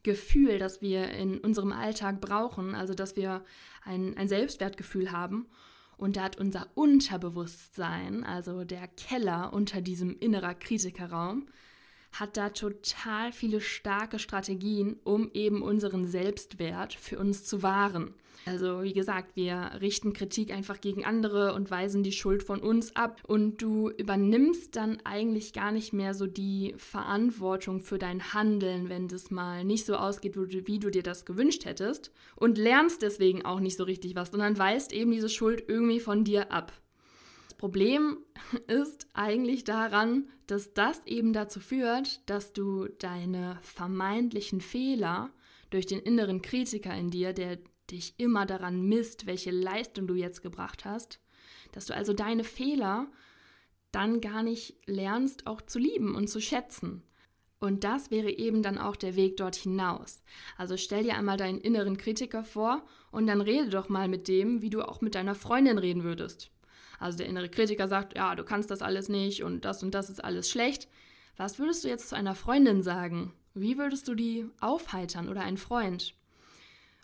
Gefühl, 0.04 0.60
das 0.60 0.82
wir 0.82 1.10
in 1.10 1.40
unserem 1.40 1.72
Alltag 1.72 2.22
brauchen, 2.22 2.76
also 2.76 2.94
dass 2.94 3.16
wir 3.16 3.44
ein, 3.84 4.18
ein 4.18 4.28
Selbstwertgefühl 4.28 5.12
haben. 5.12 5.48
Und 5.98 6.18
da 6.18 6.24
hat 6.24 6.38
unser 6.40 6.68
Unterbewusstsein, 6.74 8.24
also 8.24 8.64
der 8.64 8.88
Keller 8.88 9.54
unter 9.54 9.82
diesem 9.82 10.18
innerer 10.20 10.56
Kritikerraum, 10.56 11.48
hat 12.12 12.38
da 12.38 12.50
total 12.50 13.32
viele 13.32 13.62
starke 13.62 14.20
Strategien, 14.20 15.00
um 15.03 15.32
eben 15.34 15.62
unseren 15.62 16.06
Selbstwert 16.06 16.94
für 16.94 17.20
uns 17.20 17.44
zu 17.44 17.63
wahren. 17.63 18.13
Also 18.46 18.82
wie 18.82 18.94
gesagt, 18.94 19.36
wir 19.36 19.72
richten 19.82 20.13
Kritik 20.13 20.51
einfach 20.51 20.82
gegen 20.82 21.06
andere 21.06 21.53
und 21.53 21.70
weisen 21.70 22.01
die 22.01 22.12
Schuld 22.12 22.41
von 22.41 22.60
uns 22.60 22.96
ab 22.96 23.22
und 23.27 23.62
du 23.62 23.89
übernimmst 23.89 24.75
dann 24.75 25.00
eigentlich 25.03 25.53
gar 25.53 25.72
nicht 25.72 25.94
mehr 25.94 26.13
so 26.13 26.25
die 26.25 26.74
Verantwortung 26.77 27.82
für 27.82 28.00
dein 28.00 28.34
Handeln, 28.34 28.89
wenn 28.89 29.08
das 29.08 29.30
mal 29.30 29.63
nicht 29.63 29.86
so 29.86 29.96
ausgeht, 29.96 30.36
wie 30.36 30.80
du 30.80 30.89
dir 30.89 31.03
das 31.03 31.25
gewünscht 31.25 31.65
hättest 31.65 32.12
und 32.36 32.58
lernst 32.58 33.03
deswegen 33.03 33.46
auch 33.46 33.60
nicht 33.60 33.77
so 33.77 33.84
richtig 33.84 34.15
was, 34.15 34.32
sondern 34.32 34.58
weist 34.58 34.91
eben 34.91 35.12
diese 35.12 35.30
Schuld 35.30 35.63
irgendwie 35.68 36.00
von 36.00 36.24
dir 36.24 36.51
ab. 36.51 36.74
Problem 37.62 38.18
ist 38.68 39.06
eigentlich 39.13 39.63
daran, 39.63 40.27
dass 40.48 40.74
das 40.74 41.06
eben 41.06 41.32
dazu 41.32 41.60
führt, 41.60 42.27
dass 42.27 42.53
du 42.53 42.88
deine 42.88 43.60
vermeintlichen 43.62 44.62
Fehler 44.62 45.30
durch 45.70 45.86
den 45.86 46.00
inneren 46.00 46.41
Kritiker 46.41 46.91
in 46.96 47.12
dir, 47.12 47.34
der 47.34 47.60
dich 47.91 48.15
immer 48.18 48.48
daran 48.48 48.82
misst, 48.82 49.27
welche 49.27 49.51
Leistung 49.51 50.08
du 50.08 50.15
jetzt 50.15 50.41
gebracht 50.41 50.86
hast, 50.86 51.20
dass 51.72 51.86
du 51.86 51.94
also 51.94 52.13
deine 52.13 52.44
Fehler 52.44 53.12
dann 53.91 54.22
gar 54.22 54.41
nicht 54.41 54.75
lernst, 54.88 55.46
auch 55.46 55.62
zu 55.62 55.77
lieben 55.77 56.15
und 56.15 56.30
zu 56.32 56.41
schätzen. 56.41 57.03
Und 57.60 57.84
das 57.84 58.10
wäre 58.10 58.32
eben 58.32 58.63
dann 58.63 58.80
auch 58.80 58.96
der 58.96 59.15
Weg 59.15 59.38
dort 59.38 59.56
hinaus. 59.56 60.24
Also 60.58 60.77
stell 60.77 61.03
dir 61.03 61.15
einmal 61.15 61.38
deinen 61.38 61.62
inneren 61.62 61.98
Kritiker 61.98 62.44
vor 62.44 62.84
und 63.12 63.27
dann 63.27 63.39
rede 63.39 63.70
doch 63.70 63.88
mal 63.88 64.08
mit 64.08 64.27
dem, 64.27 64.63
wie 64.63 64.72
du 64.72 64.82
auch 64.82 65.01
mit 65.01 65.13
deiner 65.13 65.36
Freundin 65.36 65.77
reden 65.77 66.03
würdest. 66.03 66.50
Also 67.01 67.17
der 67.17 67.27
innere 67.27 67.50
Kritiker 67.50 67.88
sagt, 67.88 68.15
ja, 68.15 68.36
du 68.36 68.43
kannst 68.43 68.70
das 68.70 68.84
alles 68.84 69.10
nicht 69.10 69.43
und 69.43 69.65
das 69.65 69.81
und 69.81 69.96
das 69.96 70.12
ist 70.12 70.24
alles 70.24 70.50
schlecht. 70.51 70.88
Was 71.36 71.58
würdest 71.58 71.84
du 71.84 71.88
jetzt 71.88 72.10
zu 72.10 72.15
einer 72.15 72.36
Freundin 72.36 72.84
sagen? 72.84 73.34
Wie 73.55 73.79
würdest 73.79 74.08
du 74.08 74.13
die 74.13 74.46
aufheitern 74.60 75.27
oder 75.27 75.41
einen 75.41 75.58
Freund? 75.58 76.13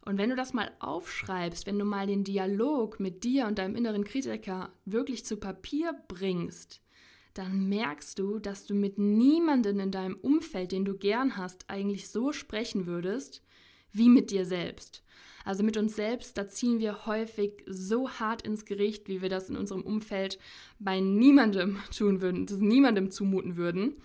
Und 0.05 0.19
wenn 0.19 0.29
du 0.29 0.35
das 0.35 0.53
mal 0.53 0.71
aufschreibst, 0.79 1.65
wenn 1.65 1.79
du 1.79 1.83
mal 1.83 2.05
den 2.05 2.23
Dialog 2.23 2.99
mit 2.99 3.23
dir 3.23 3.47
und 3.47 3.57
deinem 3.57 3.75
inneren 3.75 4.03
Kritiker 4.03 4.71
wirklich 4.85 5.25
zu 5.25 5.37
Papier 5.37 5.95
bringst, 6.07 6.81
dann 7.33 7.67
merkst 7.67 8.19
du, 8.19 8.37
dass 8.37 8.65
du 8.65 8.75
mit 8.75 8.99
niemandem 8.99 9.79
in 9.79 9.91
deinem 9.91 10.15
Umfeld, 10.15 10.71
den 10.71 10.85
du 10.85 10.95
gern 10.95 11.37
hast, 11.37 11.69
eigentlich 11.69 12.09
so 12.09 12.33
sprechen 12.33 12.85
würdest, 12.85 13.41
wie 13.91 14.09
mit 14.09 14.29
dir 14.29 14.45
selbst. 14.45 15.03
Also 15.47 15.63
mit 15.63 15.77
uns 15.77 15.95
selbst, 15.95 16.37
da 16.37 16.49
ziehen 16.49 16.79
wir 16.79 17.05
häufig 17.05 17.63
so 17.67 18.09
hart 18.09 18.41
ins 18.41 18.65
Gericht, 18.65 19.07
wie 19.07 19.21
wir 19.21 19.29
das 19.29 19.49
in 19.49 19.55
unserem 19.55 19.81
Umfeld 19.81 20.39
bei 20.77 20.99
niemandem 20.99 21.79
tun 21.97 22.19
würden, 22.19 22.45
das 22.47 22.57
niemandem 22.57 23.11
zumuten 23.11 23.55
würden. 23.55 23.95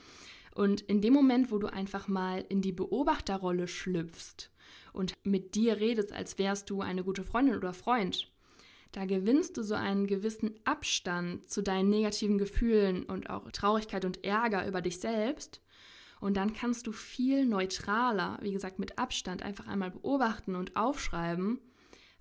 Und 0.54 0.82
in 0.82 1.00
dem 1.00 1.12
Moment, 1.12 1.50
wo 1.50 1.58
du 1.58 1.66
einfach 1.66 2.06
mal 2.06 2.44
in 2.49 2.62
die 2.62 2.70
Beobachterrolle 2.70 3.66
schlüpfst 3.66 4.52
und 4.92 5.14
mit 5.25 5.56
dir 5.56 5.80
redest, 5.80 6.12
als 6.12 6.38
wärst 6.38 6.70
du 6.70 6.80
eine 6.80 7.02
gute 7.02 7.25
Freundin 7.25 7.56
oder 7.56 7.72
Freund, 7.72 8.30
da 8.92 9.04
gewinnst 9.04 9.56
du 9.56 9.64
so 9.64 9.75
einen 9.75 10.06
gewissen 10.06 10.54
Abstand 10.62 11.50
zu 11.50 11.61
deinen 11.61 11.90
negativen 11.90 12.38
Gefühlen 12.38 13.02
und 13.02 13.30
auch 13.30 13.50
Traurigkeit 13.50 14.04
und 14.04 14.25
Ärger 14.25 14.68
über 14.68 14.80
dich 14.80 15.00
selbst. 15.00 15.61
Und 16.23 16.37
dann 16.37 16.52
kannst 16.52 16.87
du 16.87 16.93
viel 16.93 17.47
neutraler, 17.47 18.38
wie 18.43 18.52
gesagt, 18.52 18.79
mit 18.79 18.97
Abstand 18.97 19.43
einfach 19.43 19.67
einmal 19.67 19.91
beobachten 19.91 20.55
und 20.55 20.76
aufschreiben, 20.76 21.59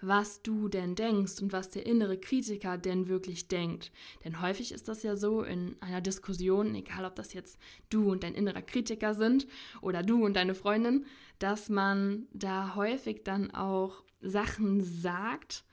was 0.01 0.41
du 0.41 0.70
denn 0.70 0.96
denkst 0.96 1.39
und 1.39 1.53
was 1.53 1.70
der 1.70 1.86
innere 1.86 2.17
Kritiker 2.17 2.79
denn 2.79 3.08
wirklich 3.08 3.48
denkt. 3.48 3.91
Denn 4.25 4.41
häufig 4.41 4.72
ist 4.72 4.88
das 4.88 5.03
ja 5.03 5.15
so 5.15 5.43
in 5.43 5.75
einer 5.81 6.01
Diskussion, 6.01 6.74
egal 6.74 7.05
ob 7.05 7.15
das 7.15 7.34
jetzt 7.34 7.60
du 7.91 8.10
und 8.12 8.24
dein 8.24 8.34
innerer 8.34 8.63
Kritiker 8.63 9.13
sind 9.13 9.46
oder 9.81 10.01
du 10.01 10.25
und 10.25 10.36
deine 10.36 10.55
Freundin, 10.55 11.05
dass 11.38 11.70
man 11.70 12.25
da 12.34 12.74
häufig 12.74 13.24
dann 13.24 13.51
auch 13.51 14.03
Sachen 14.20 14.81
sagt, 14.81 15.63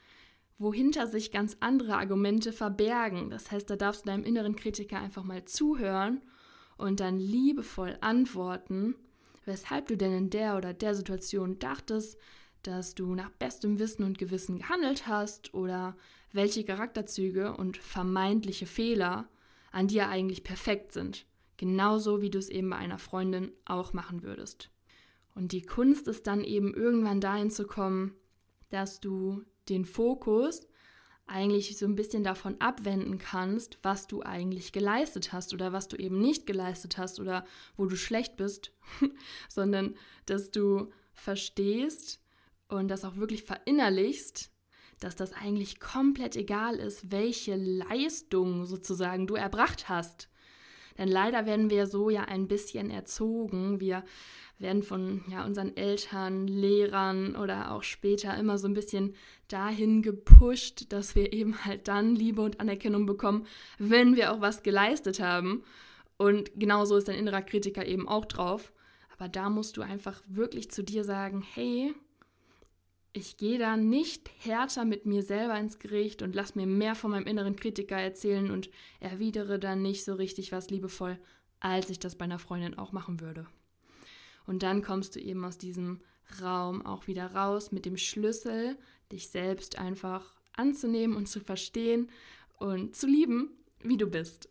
wohinter 0.59 1.07
sich 1.07 1.31
ganz 1.31 1.57
andere 1.61 1.97
Argumente 1.97 2.53
verbergen. 2.53 3.31
Das 3.31 3.51
heißt, 3.51 3.71
da 3.71 3.77
darfst 3.77 4.05
du 4.05 4.11
deinem 4.11 4.25
inneren 4.25 4.55
Kritiker 4.55 5.01
einfach 5.01 5.25
mal 5.25 5.47
zuhören 5.47 6.21
und 6.79 7.01
dann 7.01 7.19
liebevoll 7.19 7.99
antworten, 8.01 8.95
weshalb 9.45 9.89
du 9.89 9.97
denn 9.97 10.13
in 10.13 10.31
der 10.31 10.57
oder 10.57 10.73
der 10.73 10.95
Situation 10.95 11.59
dachtest, 11.59 12.19
dass 12.63 12.95
du 12.95 13.15
nach 13.15 13.31
bestem 13.31 13.79
Wissen 13.79 14.05
und 14.05 14.19
Gewissen 14.19 14.59
gehandelt 14.59 15.07
hast 15.07 15.55
oder 15.55 15.97
welche 16.33 16.65
Charakterzüge 16.65 17.57
und 17.57 17.77
vermeintliche 17.77 18.67
Fehler 18.67 19.29
an 19.71 19.89
dir 19.89 20.09
eigentlich 20.09 20.45
perfekt 20.45 20.93
sind. 20.93 21.27
Genauso 21.57 22.21
wie 22.21 22.31
du 22.31 22.39
es 22.39 22.49
eben 22.49 22.71
bei 22.71 22.77
einer 22.77 22.99
Freundin 22.99 23.53
auch 23.65 23.93
machen 23.93 24.23
würdest. 24.23 24.71
Und 25.35 25.53
die 25.53 25.63
Kunst 25.63 26.09
ist 26.09 26.27
dann 26.27 26.45
eben 26.45 26.75
irgendwann 26.75 27.21
dahin 27.21 27.51
zu 27.51 27.67
kommen, 27.67 28.15
dass 28.71 29.01
du 29.01 29.43
den 29.69 29.85
Fokus 29.85 30.67
eigentlich 31.29 31.77
so 31.77 31.87
ein 31.87 31.95
bisschen 31.95 32.25
davon 32.25 32.61
abwenden 32.61 33.19
kannst, 33.19 33.79
was 33.83 34.07
du 34.07 34.23
eigentlich 34.23 34.73
geleistet 34.73 35.33
hast 35.33 35.55
oder 35.55 35.73
was 35.73 35.89
du 35.89 35.97
eben 35.97 36.19
nicht 36.21 36.47
geleistet 36.47 36.99
hast 36.99 37.21
oder 37.21 37.45
wo 37.77 37.87
du 37.87 37.97
schlecht 37.97 38.37
bist, 38.37 38.73
sondern 39.49 39.95
dass 40.27 40.51
du 40.51 40.91
verstehst, 41.13 42.21
und 42.69 42.89
das 42.89 43.05
auch 43.05 43.17
wirklich 43.17 43.43
verinnerlichst, 43.43 44.51
dass 45.01 45.17
das 45.17 45.33
eigentlich 45.33 45.81
komplett 45.81 46.37
egal 46.37 46.77
ist, 46.77 47.11
welche 47.11 47.57
Leistung 47.57 48.67
sozusagen 48.67 49.27
du 49.27 49.35
erbracht 49.35 49.89
hast. 49.89 50.29
Denn 50.99 51.09
leider 51.09 51.47
werden 51.47 51.71
wir 51.71 51.87
so 51.87 52.11
ja 52.11 52.25
ein 52.25 52.49
bisschen 52.49 52.91
erzogen. 52.91 53.81
Wir 53.81 54.05
werden 54.59 54.83
von 54.83 55.23
ja, 55.29 55.45
unseren 55.45 55.77
Eltern, 55.77 56.49
Lehrern 56.49 57.37
oder 57.37 57.73
auch 57.73 57.85
später 57.85 58.37
immer 58.37 58.59
so 58.59 58.67
ein 58.67 58.75
bisschen 58.75 59.15
dahin 59.47 60.03
gepusht, 60.03 60.93
dass 60.93 61.15
wir 61.15 61.33
eben 61.33 61.65
halt 61.65 61.89
dann 61.89 62.15
Liebe 62.17 62.43
und 62.43 62.61
Anerkennung 62.61 63.07
bekommen, 63.07 63.47
wenn 63.79 64.17
wir 64.17 64.33
auch 64.33 64.41
was 64.41 64.63
geleistet 64.63 65.21
haben. 65.21 65.63
Und 66.17 66.51
genauso 66.57 66.97
ist 66.97 67.07
dein 67.07 67.19
innerer 67.19 67.43
Kritiker 67.43 67.87
eben 67.87 68.09
auch 68.09 68.25
drauf. 68.25 68.73
Aber 69.17 69.29
da 69.29 69.49
musst 69.49 69.77
du 69.77 69.83
einfach 69.83 70.21
wirklich 70.27 70.71
zu 70.71 70.83
dir 70.83 71.05
sagen, 71.05 71.45
hey, 71.55 71.95
ich 73.13 73.37
gehe 73.37 73.59
da 73.59 73.77
nicht 73.77 74.31
härter 74.39 74.85
mit 74.85 75.07
mir 75.07 75.23
selber 75.23 75.59
ins 75.59 75.79
Gericht 75.79 76.23
und 76.23 76.35
lass 76.35 76.55
mir 76.55 76.67
mehr 76.67 76.95
von 76.95 77.11
meinem 77.11 77.27
inneren 77.27 77.57
Kritiker 77.57 77.97
erzählen 77.97 78.51
und 78.51 78.71
erwidere 79.01 79.59
dann 79.59 79.83
nicht 79.83 80.05
so 80.05 80.15
richtig 80.15 80.53
was 80.53 80.71
liebevoll, 80.71 81.19
als 81.61 81.91
ich 81.91 81.99
das 81.99 82.17
bei 82.17 82.25
einer 82.25 82.39
Freundin 82.39 82.79
auch 82.79 82.93
machen 82.93 83.21
würde. 83.21 83.47
Und 84.47 84.63
dann 84.63 84.83
kommst 84.83 85.17
du 85.17 85.21
eben 85.21 85.45
aus 85.45 85.59
diesem 85.59 86.01
Raum 86.43 86.85
auch 86.85 87.07
wieder 87.07 87.35
raus 87.35 87.73
mit 87.73 87.87
dem 87.87 87.97
Schlüssel, 87.97 88.77
dich 89.11 89.29
selbst 89.29 89.79
einfach 89.79 90.35
anzunehmen 90.55 91.17
und 91.17 91.29
zu 91.29 91.41
verstehen 91.41 92.11
und 92.59 92.95
zu 92.95 93.07
lieben, 93.07 93.51
wie 93.81 93.97
du 93.97 94.07
bist. 94.07 94.49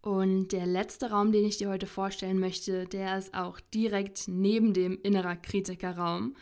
Und 0.00 0.48
der 0.48 0.66
letzte 0.66 1.10
Raum, 1.10 1.30
den 1.30 1.44
ich 1.44 1.58
dir 1.58 1.68
heute 1.68 1.86
vorstellen 1.86 2.40
möchte, 2.40 2.86
der 2.86 3.18
ist 3.18 3.34
auch 3.34 3.60
direkt 3.72 4.26
neben 4.26 4.74
dem 4.74 4.98
innerer 5.00 5.36
Kritikerraum. 5.36 6.34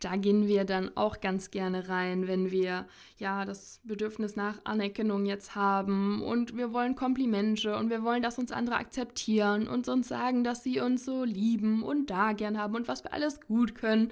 Da 0.00 0.16
gehen 0.16 0.46
wir 0.46 0.64
dann 0.64 0.94
auch 0.96 1.20
ganz 1.20 1.50
gerne 1.50 1.88
rein, 1.88 2.26
wenn 2.26 2.50
wir 2.50 2.86
ja 3.18 3.44
das 3.44 3.80
Bedürfnis 3.84 4.36
nach 4.36 4.58
Anerkennung 4.64 5.24
jetzt 5.24 5.54
haben 5.54 6.22
und 6.22 6.56
wir 6.56 6.72
wollen 6.72 6.96
Komplimente 6.96 7.76
und 7.76 7.88
wir 7.88 8.02
wollen, 8.02 8.22
dass 8.22 8.38
uns 8.38 8.52
andere 8.52 8.76
akzeptieren 8.76 9.68
und 9.68 9.88
uns 9.88 10.08
sagen, 10.08 10.44
dass 10.44 10.62
sie 10.62 10.80
uns 10.80 11.04
so 11.04 11.24
lieben 11.24 11.82
und 11.82 12.10
da 12.10 12.32
gern 12.32 12.58
haben 12.58 12.74
und 12.74 12.88
was 12.88 13.04
wir 13.04 13.12
alles 13.12 13.40
gut 13.40 13.74
können. 13.74 14.10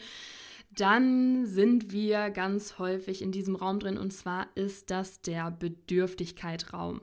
Dann 0.70 1.46
sind 1.46 1.92
wir 1.92 2.30
ganz 2.30 2.78
häufig 2.78 3.22
in 3.22 3.30
diesem 3.30 3.54
Raum 3.54 3.78
drin 3.78 3.98
und 3.98 4.12
zwar 4.12 4.48
ist 4.54 4.90
das 4.90 5.20
der 5.20 5.50
Bedürftigkeit-Raum. 5.50 7.00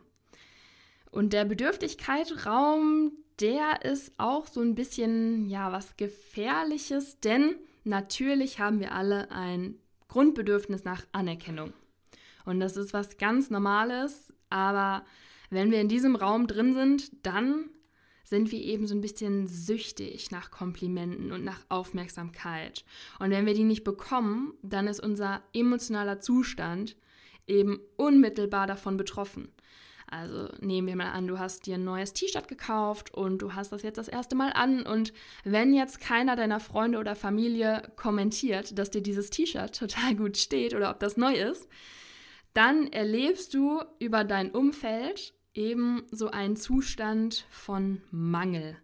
Und 1.11 1.33
der 1.33 1.45
Bedürftigkeit-Raum, 1.45 3.11
der 3.39 3.83
ist 3.83 4.13
auch 4.17 4.47
so 4.47 4.61
ein 4.61 4.75
bisschen, 4.75 5.49
ja, 5.49 5.71
was 5.71 5.97
Gefährliches, 5.97 7.19
denn 7.19 7.55
Natürlich 7.83 8.59
haben 8.59 8.79
wir 8.79 8.93
alle 8.93 9.31
ein 9.31 9.75
Grundbedürfnis 10.07 10.83
nach 10.83 11.05
Anerkennung. 11.11 11.73
Und 12.45 12.59
das 12.59 12.77
ist 12.77 12.93
was 12.93 13.17
ganz 13.17 13.49
Normales, 13.49 14.33
aber 14.49 15.05
wenn 15.49 15.71
wir 15.71 15.81
in 15.81 15.89
diesem 15.89 16.15
Raum 16.15 16.47
drin 16.47 16.73
sind, 16.73 17.11
dann 17.25 17.69
sind 18.23 18.51
wir 18.51 18.59
eben 18.59 18.87
so 18.87 18.95
ein 18.95 19.01
bisschen 19.01 19.47
süchtig 19.47 20.31
nach 20.31 20.51
Komplimenten 20.51 21.31
und 21.31 21.43
nach 21.43 21.59
Aufmerksamkeit. 21.69 22.85
Und 23.19 23.31
wenn 23.31 23.45
wir 23.45 23.53
die 23.53 23.65
nicht 23.65 23.83
bekommen, 23.83 24.53
dann 24.61 24.87
ist 24.87 25.01
unser 25.01 25.41
emotionaler 25.53 26.21
Zustand 26.21 26.95
eben 27.47 27.79
unmittelbar 27.97 28.67
davon 28.67 28.95
betroffen. 28.95 29.49
Also 30.11 30.49
nehmen 30.59 30.89
wir 30.89 30.97
mal 30.97 31.11
an, 31.11 31.25
du 31.25 31.39
hast 31.39 31.65
dir 31.65 31.75
ein 31.75 31.85
neues 31.85 32.11
T-Shirt 32.11 32.49
gekauft 32.49 33.13
und 33.13 33.41
du 33.41 33.53
hast 33.53 33.71
das 33.71 33.81
jetzt 33.81 33.97
das 33.97 34.09
erste 34.09 34.35
Mal 34.35 34.51
an 34.51 34.83
und 34.83 35.13
wenn 35.45 35.73
jetzt 35.73 36.01
keiner 36.01 36.35
deiner 36.35 36.59
Freunde 36.59 36.99
oder 36.99 37.15
Familie 37.15 37.81
kommentiert, 37.95 38.77
dass 38.77 38.91
dir 38.91 39.01
dieses 39.01 39.29
T-Shirt 39.29 39.73
total 39.79 40.15
gut 40.15 40.37
steht 40.37 40.75
oder 40.75 40.91
ob 40.91 40.99
das 40.99 41.15
neu 41.15 41.33
ist, 41.33 41.67
dann 42.53 42.91
erlebst 42.91 43.53
du 43.53 43.81
über 43.99 44.25
dein 44.25 44.51
Umfeld 44.51 45.33
eben 45.53 46.03
so 46.11 46.29
einen 46.29 46.57
Zustand 46.57 47.45
von 47.49 48.01
Mangel. 48.11 48.75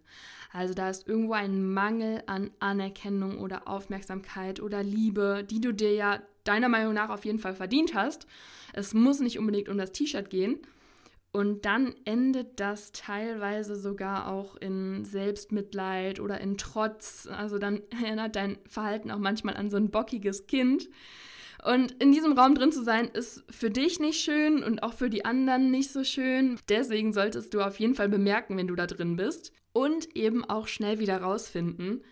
Also 0.50 0.72
da 0.72 0.88
ist 0.88 1.06
irgendwo 1.06 1.34
ein 1.34 1.62
Mangel 1.74 2.22
an 2.26 2.50
Anerkennung 2.58 3.38
oder 3.38 3.68
Aufmerksamkeit 3.68 4.60
oder 4.60 4.82
Liebe, 4.82 5.44
die 5.48 5.60
du 5.60 5.74
dir 5.74 5.92
ja 5.92 6.22
deiner 6.44 6.70
Meinung 6.70 6.94
nach 6.94 7.10
auf 7.10 7.26
jeden 7.26 7.38
Fall 7.38 7.54
verdient 7.54 7.94
hast. 7.94 8.26
Es 8.72 8.94
muss 8.94 9.20
nicht 9.20 9.38
unbedingt 9.38 9.68
um 9.68 9.76
das 9.76 9.92
T-Shirt 9.92 10.30
gehen. 10.30 10.58
Und 11.30 11.66
dann 11.66 11.94
endet 12.04 12.58
das 12.58 12.92
teilweise 12.92 13.76
sogar 13.76 14.28
auch 14.28 14.56
in 14.56 15.04
Selbstmitleid 15.04 16.20
oder 16.20 16.40
in 16.40 16.56
Trotz. 16.56 17.28
Also 17.30 17.58
dann 17.58 17.82
erinnert 18.02 18.36
dein 18.36 18.58
Verhalten 18.66 19.10
auch 19.10 19.18
manchmal 19.18 19.56
an 19.56 19.70
so 19.70 19.76
ein 19.76 19.90
bockiges 19.90 20.46
Kind. 20.46 20.88
Und 21.64 21.92
in 22.00 22.12
diesem 22.12 22.32
Raum 22.32 22.54
drin 22.54 22.72
zu 22.72 22.84
sein, 22.84 23.08
ist 23.08 23.44
für 23.50 23.70
dich 23.70 23.98
nicht 23.98 24.20
schön 24.20 24.62
und 24.62 24.82
auch 24.82 24.94
für 24.94 25.10
die 25.10 25.24
anderen 25.24 25.70
nicht 25.70 25.90
so 25.90 26.04
schön. 26.04 26.58
Deswegen 26.68 27.12
solltest 27.12 27.52
du 27.52 27.60
auf 27.60 27.80
jeden 27.80 27.94
Fall 27.94 28.08
bemerken, 28.08 28.56
wenn 28.56 28.68
du 28.68 28.76
da 28.76 28.86
drin 28.86 29.16
bist 29.16 29.52
und 29.72 30.16
eben 30.16 30.44
auch 30.44 30.68
schnell 30.68 30.98
wieder 30.98 31.20
rausfinden. 31.20 32.04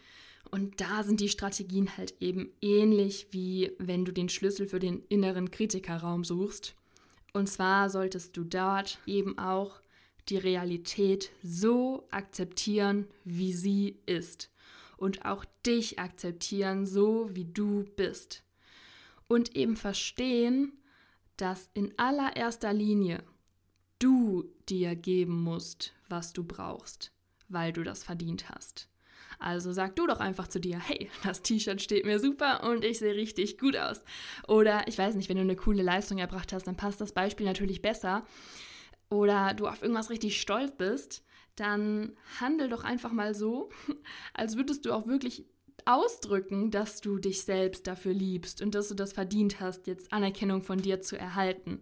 Und 0.50 0.80
da 0.80 1.02
sind 1.02 1.20
die 1.20 1.28
Strategien 1.28 1.96
halt 1.96 2.14
eben 2.20 2.50
ähnlich 2.61 3.28
wie 3.30 3.73
wenn 3.78 4.04
du 4.04 4.12
den 4.12 4.28
Schlüssel 4.28 4.66
für 4.66 4.78
den 4.78 5.02
inneren 5.08 5.50
Kritikerraum 5.50 6.25
suchst. 6.25 6.75
Und 7.37 7.49
zwar 7.49 7.90
solltest 7.90 8.35
du 8.38 8.45
dort 8.45 8.99
eben 9.05 9.38
auch 9.38 9.83
die 10.31 10.38
Realität 10.38 11.33
so 11.43 12.09
akzeptieren, 12.11 13.09
wie 13.25 13.52
sie 13.52 14.00
ist. 14.07 14.50
Und 14.97 15.26
auch 15.26 15.45
dich 15.66 15.99
akzeptieren, 15.99 16.87
so 16.87 17.28
wie 17.35 17.45
du 17.45 17.85
bist. 17.95 18.43
Und 19.28 19.55
eben 19.55 19.76
verstehen, 19.76 20.73
dass 21.37 21.69
in 21.75 21.93
allererster 21.99 22.73
Linie 22.73 23.23
du 23.99 24.50
dir 24.66 24.97
geben 24.97 25.43
musst, 25.43 25.93
was 26.09 26.33
du 26.33 26.43
brauchst, 26.43 27.12
weil 27.50 27.71
du 27.75 27.83
das 27.83 28.02
verdient 28.02 28.49
hast. 28.49 28.88
Also 29.38 29.73
sag 29.73 29.97
du 29.97 30.07
doch 30.07 30.21
einfach 30.21 30.49
zu 30.49 30.61
dir, 30.61 30.78
hey, 30.78 31.11
das 31.25 31.43
T-Shirt 31.43 31.81
steht 31.83 32.05
mir 32.05 32.19
super 32.19 32.64
und 32.69 32.85
ich 32.85 32.99
sehe 32.99 33.14
richtig 33.14 33.59
gut 33.59 33.76
aus. 33.76 34.02
Oder 34.49 34.88
ich 34.88 34.99
weiß 34.99 35.14
nicht, 35.14 35.28
wenn 35.28 35.37
du 35.37 35.43
eine 35.43 35.57
coole 35.57 35.83
Leistung 35.83 36.19
erbracht 36.19 36.52
hast, 36.52 36.66
dann 36.66 36.76
passt 36.76 37.00
das 37.00 37.12
Beispiel 37.12 37.47
natürlich 37.47 37.83
besser. 37.83 38.26
Oder 39.11 39.55
du 39.55 39.66
auf 39.66 39.83
irgendwas 39.83 40.11
richtig 40.11 40.40
stolz 40.40 40.73
bist, 40.76 41.23
dann 41.55 42.16
handel 42.40 42.69
doch 42.69 42.85
einfach 42.85 43.12
mal 43.12 43.35
so, 43.35 43.71
als 44.35 44.57
würdest 44.57 44.85
du 44.85 44.93
auch 44.93 45.07
wirklich 45.07 45.47
ausdrücken, 45.85 46.71
dass 46.71 47.00
du 47.00 47.19
dich 47.19 47.43
selbst 47.43 47.87
dafür 47.87 48.12
liebst 48.12 48.62
und 48.62 48.75
dass 48.75 48.88
du 48.88 48.95
das 48.95 49.12
verdient 49.12 49.61
hast, 49.61 49.87
jetzt 49.87 50.12
Anerkennung 50.12 50.62
von 50.62 50.78
dir 50.78 51.00
zu 51.00 51.16
erhalten. 51.19 51.81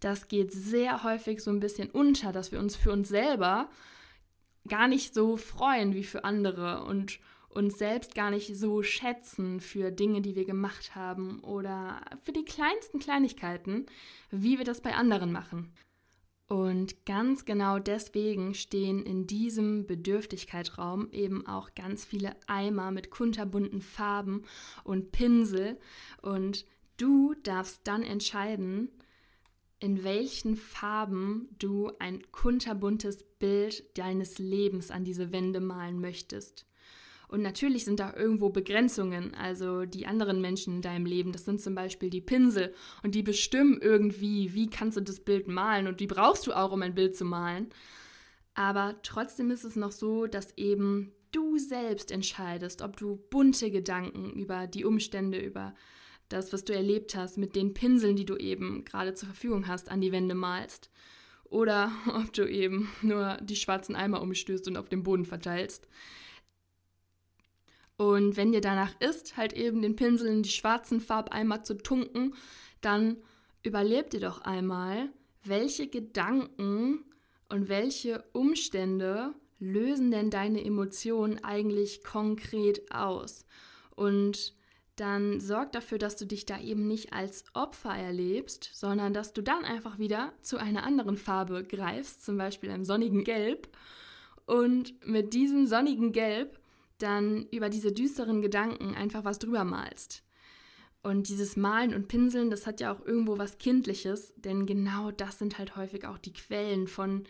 Das 0.00 0.28
geht 0.28 0.52
sehr 0.52 1.04
häufig 1.04 1.42
so 1.42 1.50
ein 1.50 1.60
bisschen 1.60 1.90
unter, 1.90 2.32
dass 2.32 2.52
wir 2.52 2.58
uns 2.58 2.76
für 2.76 2.92
uns 2.92 3.08
selber 3.08 3.68
gar 4.68 4.88
nicht 4.88 5.14
so 5.14 5.36
freuen 5.36 5.94
wie 5.94 6.04
für 6.04 6.24
andere 6.24 6.84
und 6.84 7.18
uns 7.48 7.78
selbst 7.78 8.14
gar 8.14 8.30
nicht 8.30 8.54
so 8.56 8.82
schätzen 8.82 9.60
für 9.60 9.90
Dinge, 9.90 10.20
die 10.20 10.36
wir 10.36 10.44
gemacht 10.44 10.94
haben 10.94 11.40
oder 11.40 12.02
für 12.22 12.32
die 12.32 12.44
kleinsten 12.44 12.98
Kleinigkeiten, 12.98 13.86
wie 14.30 14.58
wir 14.58 14.64
das 14.64 14.82
bei 14.82 14.94
anderen 14.94 15.32
machen. 15.32 15.72
Und 16.48 17.06
ganz 17.06 17.44
genau 17.44 17.80
deswegen 17.80 18.54
stehen 18.54 19.02
in 19.02 19.26
diesem 19.26 19.86
Bedürftigkeitsraum 19.86 21.10
eben 21.10 21.44
auch 21.46 21.74
ganz 21.74 22.04
viele 22.04 22.36
Eimer 22.46 22.92
mit 22.92 23.10
kunterbunten 23.10 23.82
Farben 23.82 24.44
und 24.84 25.10
Pinsel. 25.10 25.80
Und 26.22 26.64
du 26.98 27.34
darfst 27.42 27.80
dann 27.84 28.02
entscheiden, 28.02 28.90
in 29.78 30.04
welchen 30.04 30.56
Farben 30.56 31.48
du 31.58 31.92
ein 31.98 32.22
kunterbuntes 32.32 33.24
Bild 33.38 33.98
deines 33.98 34.38
Lebens 34.38 34.90
an 34.90 35.04
diese 35.04 35.32
Wände 35.32 35.60
malen 35.60 36.00
möchtest. 36.00 36.66
Und 37.28 37.42
natürlich 37.42 37.84
sind 37.84 37.98
da 37.98 38.14
irgendwo 38.14 38.50
Begrenzungen, 38.50 39.34
also 39.34 39.84
die 39.84 40.06
anderen 40.06 40.40
Menschen 40.40 40.76
in 40.76 40.82
deinem 40.82 41.06
Leben, 41.06 41.32
das 41.32 41.44
sind 41.44 41.60
zum 41.60 41.74
Beispiel 41.74 42.08
die 42.08 42.20
Pinsel 42.20 42.72
und 43.02 43.14
die 43.14 43.22
bestimmen 43.22 43.80
irgendwie, 43.80 44.54
wie 44.54 44.70
kannst 44.70 44.96
du 44.96 45.00
das 45.00 45.20
Bild 45.20 45.48
malen 45.48 45.88
und 45.88 45.98
die 45.98 46.06
brauchst 46.06 46.46
du 46.46 46.52
auch, 46.52 46.70
um 46.70 46.82
ein 46.82 46.94
Bild 46.94 47.16
zu 47.16 47.24
malen. 47.24 47.70
Aber 48.54 48.94
trotzdem 49.02 49.50
ist 49.50 49.64
es 49.64 49.76
noch 49.76 49.92
so, 49.92 50.26
dass 50.26 50.56
eben 50.56 51.12
du 51.32 51.58
selbst 51.58 52.12
entscheidest, 52.12 52.80
ob 52.80 52.96
du 52.96 53.16
bunte 53.16 53.70
Gedanken 53.70 54.30
über 54.30 54.66
die 54.66 54.84
Umstände, 54.84 55.38
über 55.38 55.74
das, 56.28 56.52
was 56.52 56.64
du 56.64 56.74
erlebt 56.74 57.14
hast, 57.14 57.38
mit 57.38 57.54
den 57.54 57.74
Pinseln, 57.74 58.16
die 58.16 58.24
du 58.24 58.36
eben 58.36 58.84
gerade 58.84 59.14
zur 59.14 59.28
Verfügung 59.28 59.66
hast, 59.66 59.90
an 59.90 60.00
die 60.00 60.12
Wände 60.12 60.34
malst. 60.34 60.90
Oder 61.44 61.92
ob 62.14 62.32
du 62.32 62.48
eben 62.48 62.90
nur 63.02 63.38
die 63.42 63.56
schwarzen 63.56 63.94
Eimer 63.94 64.20
umstößt 64.22 64.68
und 64.68 64.76
auf 64.76 64.88
dem 64.88 65.02
Boden 65.02 65.24
verteilst. 65.24 65.88
Und 67.96 68.36
wenn 68.36 68.52
dir 68.52 68.60
danach 68.60 68.94
ist, 69.00 69.36
halt 69.36 69.52
eben 69.54 69.80
den 69.80 69.96
Pinsel 69.96 70.28
in 70.28 70.42
die 70.42 70.50
schwarzen 70.50 71.00
Farbeimer 71.00 71.62
zu 71.62 71.78
tunken, 71.78 72.34
dann 72.82 73.16
überleb 73.62 74.10
dir 74.10 74.20
doch 74.20 74.42
einmal, 74.42 75.08
welche 75.44 75.88
Gedanken 75.88 77.04
und 77.48 77.68
welche 77.68 78.24
Umstände 78.32 79.34
lösen 79.58 80.10
denn 80.10 80.30
deine 80.30 80.62
Emotionen 80.62 81.42
eigentlich 81.42 82.04
konkret 82.04 82.92
aus? 82.92 83.46
Und 83.94 84.55
dann 84.96 85.40
sorg 85.40 85.72
dafür, 85.72 85.98
dass 85.98 86.16
du 86.16 86.26
dich 86.26 86.46
da 86.46 86.58
eben 86.60 86.86
nicht 86.86 87.12
als 87.12 87.44
Opfer 87.54 87.94
erlebst, 87.94 88.70
sondern 88.72 89.12
dass 89.12 89.32
du 89.32 89.42
dann 89.42 89.64
einfach 89.64 89.98
wieder 89.98 90.32
zu 90.40 90.56
einer 90.56 90.84
anderen 90.84 91.16
Farbe 91.16 91.62
greifst, 91.64 92.24
zum 92.24 92.38
Beispiel 92.38 92.70
einem 92.70 92.84
sonnigen 92.84 93.22
Gelb. 93.22 93.68
Und 94.46 94.94
mit 95.06 95.34
diesem 95.34 95.66
sonnigen 95.66 96.12
Gelb 96.12 96.58
dann 96.98 97.46
über 97.50 97.68
diese 97.68 97.92
düsteren 97.92 98.40
Gedanken 98.40 98.94
einfach 98.94 99.24
was 99.24 99.38
drüber 99.38 99.64
malst. 99.64 100.22
Und 101.02 101.28
dieses 101.28 101.56
Malen 101.56 101.94
und 101.94 102.08
Pinseln, 102.08 102.50
das 102.50 102.66
hat 102.66 102.80
ja 102.80 102.92
auch 102.92 103.04
irgendwo 103.04 103.38
was 103.38 103.58
Kindliches, 103.58 104.32
denn 104.36 104.66
genau 104.66 105.12
das 105.12 105.38
sind 105.38 105.58
halt 105.58 105.76
häufig 105.76 106.06
auch 106.06 106.18
die 106.18 106.32
Quellen 106.32 106.88
von 106.88 107.24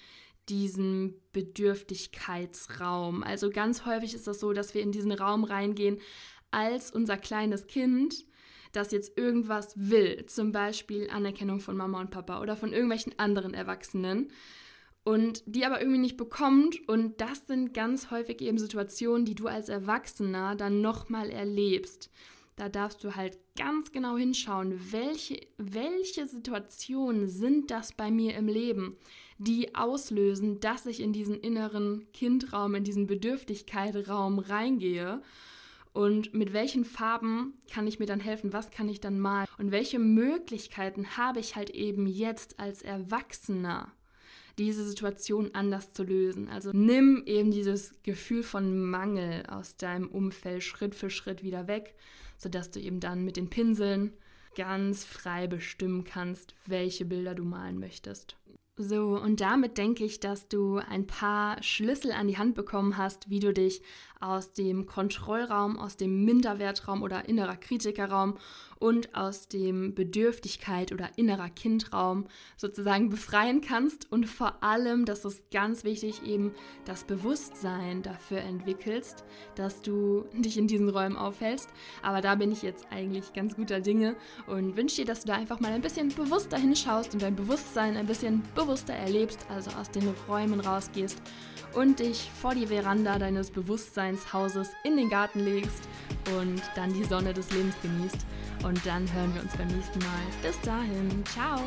diesem 0.49 1.15
Bedürftigkeitsraum. 1.33 3.23
Also 3.23 3.51
ganz 3.51 3.85
häufig 3.85 4.15
ist 4.15 4.27
das 4.27 4.41
so, 4.41 4.53
dass 4.53 4.75
wir 4.75 4.83
in 4.83 4.93
diesen 4.93 5.13
Raum 5.13 5.45
reingehen, 5.45 5.99
als 6.57 6.91
unser 6.91 7.19
kleines 7.19 7.67
Kind, 7.67 8.25
das 8.73 8.91
jetzt 8.91 9.19
irgendwas 9.19 9.75
will, 9.77 10.25
zum 10.25 10.53
Beispiel 10.53 11.11
Anerkennung 11.11 11.61
von 11.61 11.77
Mama 11.77 12.01
und 12.01 12.11
Papa 12.11 12.41
oder 12.41 12.57
von 12.57 12.73
irgendwelchen 12.73 13.13
anderen 13.19 13.53
Erwachsenen. 13.53 14.29
Und 15.05 15.45
die 15.47 15.67
aber 15.67 15.81
irgendwie 15.81 16.01
nicht 16.01 16.17
bekommt. 16.17 16.89
Und 16.89 17.21
das 17.21 17.47
sind 17.47 17.75
ganz 17.75 18.11
häufig 18.11 18.41
eben 18.41 18.59
Situationen, 18.59 19.27
die 19.27 19.35
du 19.35 19.47
als 19.49 19.69
Erwachsener 19.69 20.57
dann 20.57 20.81
nochmal 20.81 21.31
erlebst. 21.31 22.11
Da 22.57 22.71
darfst 22.71 23.05
du 23.05 23.15
halt 23.15 23.39
ganz 23.57 23.93
genau 23.93 24.17
hinschauen, 24.17 24.81
welche, 24.91 25.39
welche 25.59 26.27
Situationen 26.27 27.29
sind 27.29 27.71
das 27.71 27.93
bei 27.93 28.11
mir 28.11 28.35
im 28.35 28.49
Leben, 28.49 28.97
die 29.37 29.75
auslösen, 29.75 30.59
dass 30.59 30.87
ich 30.87 31.01
in 31.01 31.13
diesen 31.13 31.39
inneren 31.39 32.11
Kindraum, 32.15 32.75
in 32.75 32.85
diesen 32.85 33.07
Bedürftigkeitsraum 33.07 34.39
reingehe 34.39 35.21
und 35.97 36.35
mit 36.35 36.53
welchen 36.53 36.85
Farben 36.85 37.55
kann 37.73 37.87
ich 37.87 37.99
mir 37.99 38.05
dann 38.05 38.21
helfen? 38.21 38.53
Was 38.53 38.71
kann 38.71 38.87
ich 38.87 39.01
dann 39.01 39.19
malen? 39.19 39.49
Und 39.57 39.71
welche 39.71 39.99
Möglichkeiten 39.99 41.17
habe 41.17 41.41
ich 41.41 41.57
halt 41.57 41.71
eben 41.71 42.07
jetzt 42.07 42.61
als 42.61 42.83
Erwachsener, 42.83 43.91
diese 44.59 44.87
Situation 44.87 45.55
anders 45.55 45.95
zu 45.95 46.03
lösen? 46.03 46.51
Also 46.51 46.71
nimm 46.75 47.23
eben 47.25 47.51
dieses 47.51 47.95
Gefühl 48.03 48.43
von 48.43 48.79
Mangel 48.79 49.47
aus 49.47 49.79
deinem 49.79 50.09
Umfeld 50.09 50.63
Schritt 50.63 50.95
für 50.95 51.09
Schritt 51.09 51.43
wieder 51.43 51.67
weg, 51.67 51.95
sodass 52.37 52.71
du 52.71 52.79
eben 52.79 53.01
dann 53.01 53.25
mit 53.25 53.39
den 53.39 53.49
Pinseln 53.49 54.13
ganz 54.55 55.03
frei 55.03 55.47
bestimmen 55.47 56.05
kannst, 56.05 56.55
welche 56.67 57.07
Bilder 57.07 57.35
du 57.35 57.45
malen 57.45 57.79
möchtest. 57.79 58.37
So, 58.79 59.19
und 59.19 59.41
damit 59.41 59.79
denke 59.79 60.05
ich, 60.05 60.21
dass 60.21 60.49
du 60.49 60.77
ein 60.77 61.07
paar 61.07 61.63
Schlüssel 61.63 62.13
an 62.13 62.29
die 62.29 62.37
Hand 62.37 62.55
bekommen 62.55 62.99
hast, 62.99 63.31
wie 63.31 63.41
du 63.41 63.55
dich 63.55 63.81
aus 64.21 64.53
dem 64.53 64.87
Kontrollraum, 64.87 65.79
aus 65.79 65.97
dem 65.97 66.25
Minderwertraum 66.25 67.03
oder 67.03 67.29
innerer 67.29 67.57
Kritikerraum 67.57 68.37
und 68.79 69.15
aus 69.15 69.49
dem 69.49 69.95
Bedürftigkeit 69.95 70.93
oder 70.93 71.11
innerer 71.17 71.49
Kindraum 71.49 72.27
sozusagen 72.57 73.09
befreien 73.09 73.61
kannst 73.61 74.11
und 74.13 74.27
vor 74.27 74.63
allem, 74.63 75.05
das 75.05 75.25
ist 75.25 75.51
ganz 75.51 75.85
wichtig, 75.85 76.23
eben 76.25 76.53
das 76.85 77.05
Bewusstsein 77.05 78.03
dafür 78.03 78.39
entwickelst, 78.39 79.25
dass 79.55 79.81
du 79.81 80.27
dich 80.35 80.59
in 80.59 80.67
diesen 80.67 80.89
Räumen 80.89 81.17
aufhältst. 81.17 81.71
Aber 82.03 82.21
da 82.21 82.35
bin 82.35 82.53
ich 82.53 82.63
jetzt 82.63 82.87
eigentlich 82.91 83.33
ganz 83.33 83.57
guter 83.57 83.81
Dinge 83.81 84.17
und 84.47 84.77
wünsche 84.77 84.97
dir, 84.97 85.07
dass 85.07 85.21
du 85.21 85.29
da 85.29 85.35
einfach 85.35 85.61
mal 85.61 85.73
ein 85.73 85.83
bisschen 85.83 86.09
bewusster 86.09 86.59
hinschaust 86.59 87.15
und 87.15 87.23
dein 87.23 87.37
Bewusstsein 87.37 87.97
ein 87.97 88.07
bisschen 88.07 88.43
bewusster 88.55 88.95
erlebst, 88.95 89.47
also 89.49 89.71
aus 89.73 89.91
den 89.91 90.15
Räumen 90.29 90.61
rausgehst 90.61 91.21
und 91.75 91.99
dich 91.99 92.31
vor 92.41 92.55
die 92.55 92.67
Veranda 92.67 93.19
deines 93.19 93.51
Bewusstseinshauses 94.07 94.71
in 94.85 94.97
den 94.97 95.09
Garten 95.09 95.41
legst 95.41 95.89
und 96.37 96.63
dann 96.75 96.93
die 96.93 97.05
Sonne 97.05 97.33
des 97.33 97.51
Lebens 97.51 97.75
genießt. 97.83 98.27
Und 98.65 98.85
dann 98.87 99.13
hören 99.13 99.35
wir 99.35 99.43
uns 99.43 99.57
beim 99.57 99.69
nächsten 99.69 99.99
Mal. 100.01 100.27
Bis 100.43 100.61
dahin, 100.61 101.25
ciao! 101.27 101.61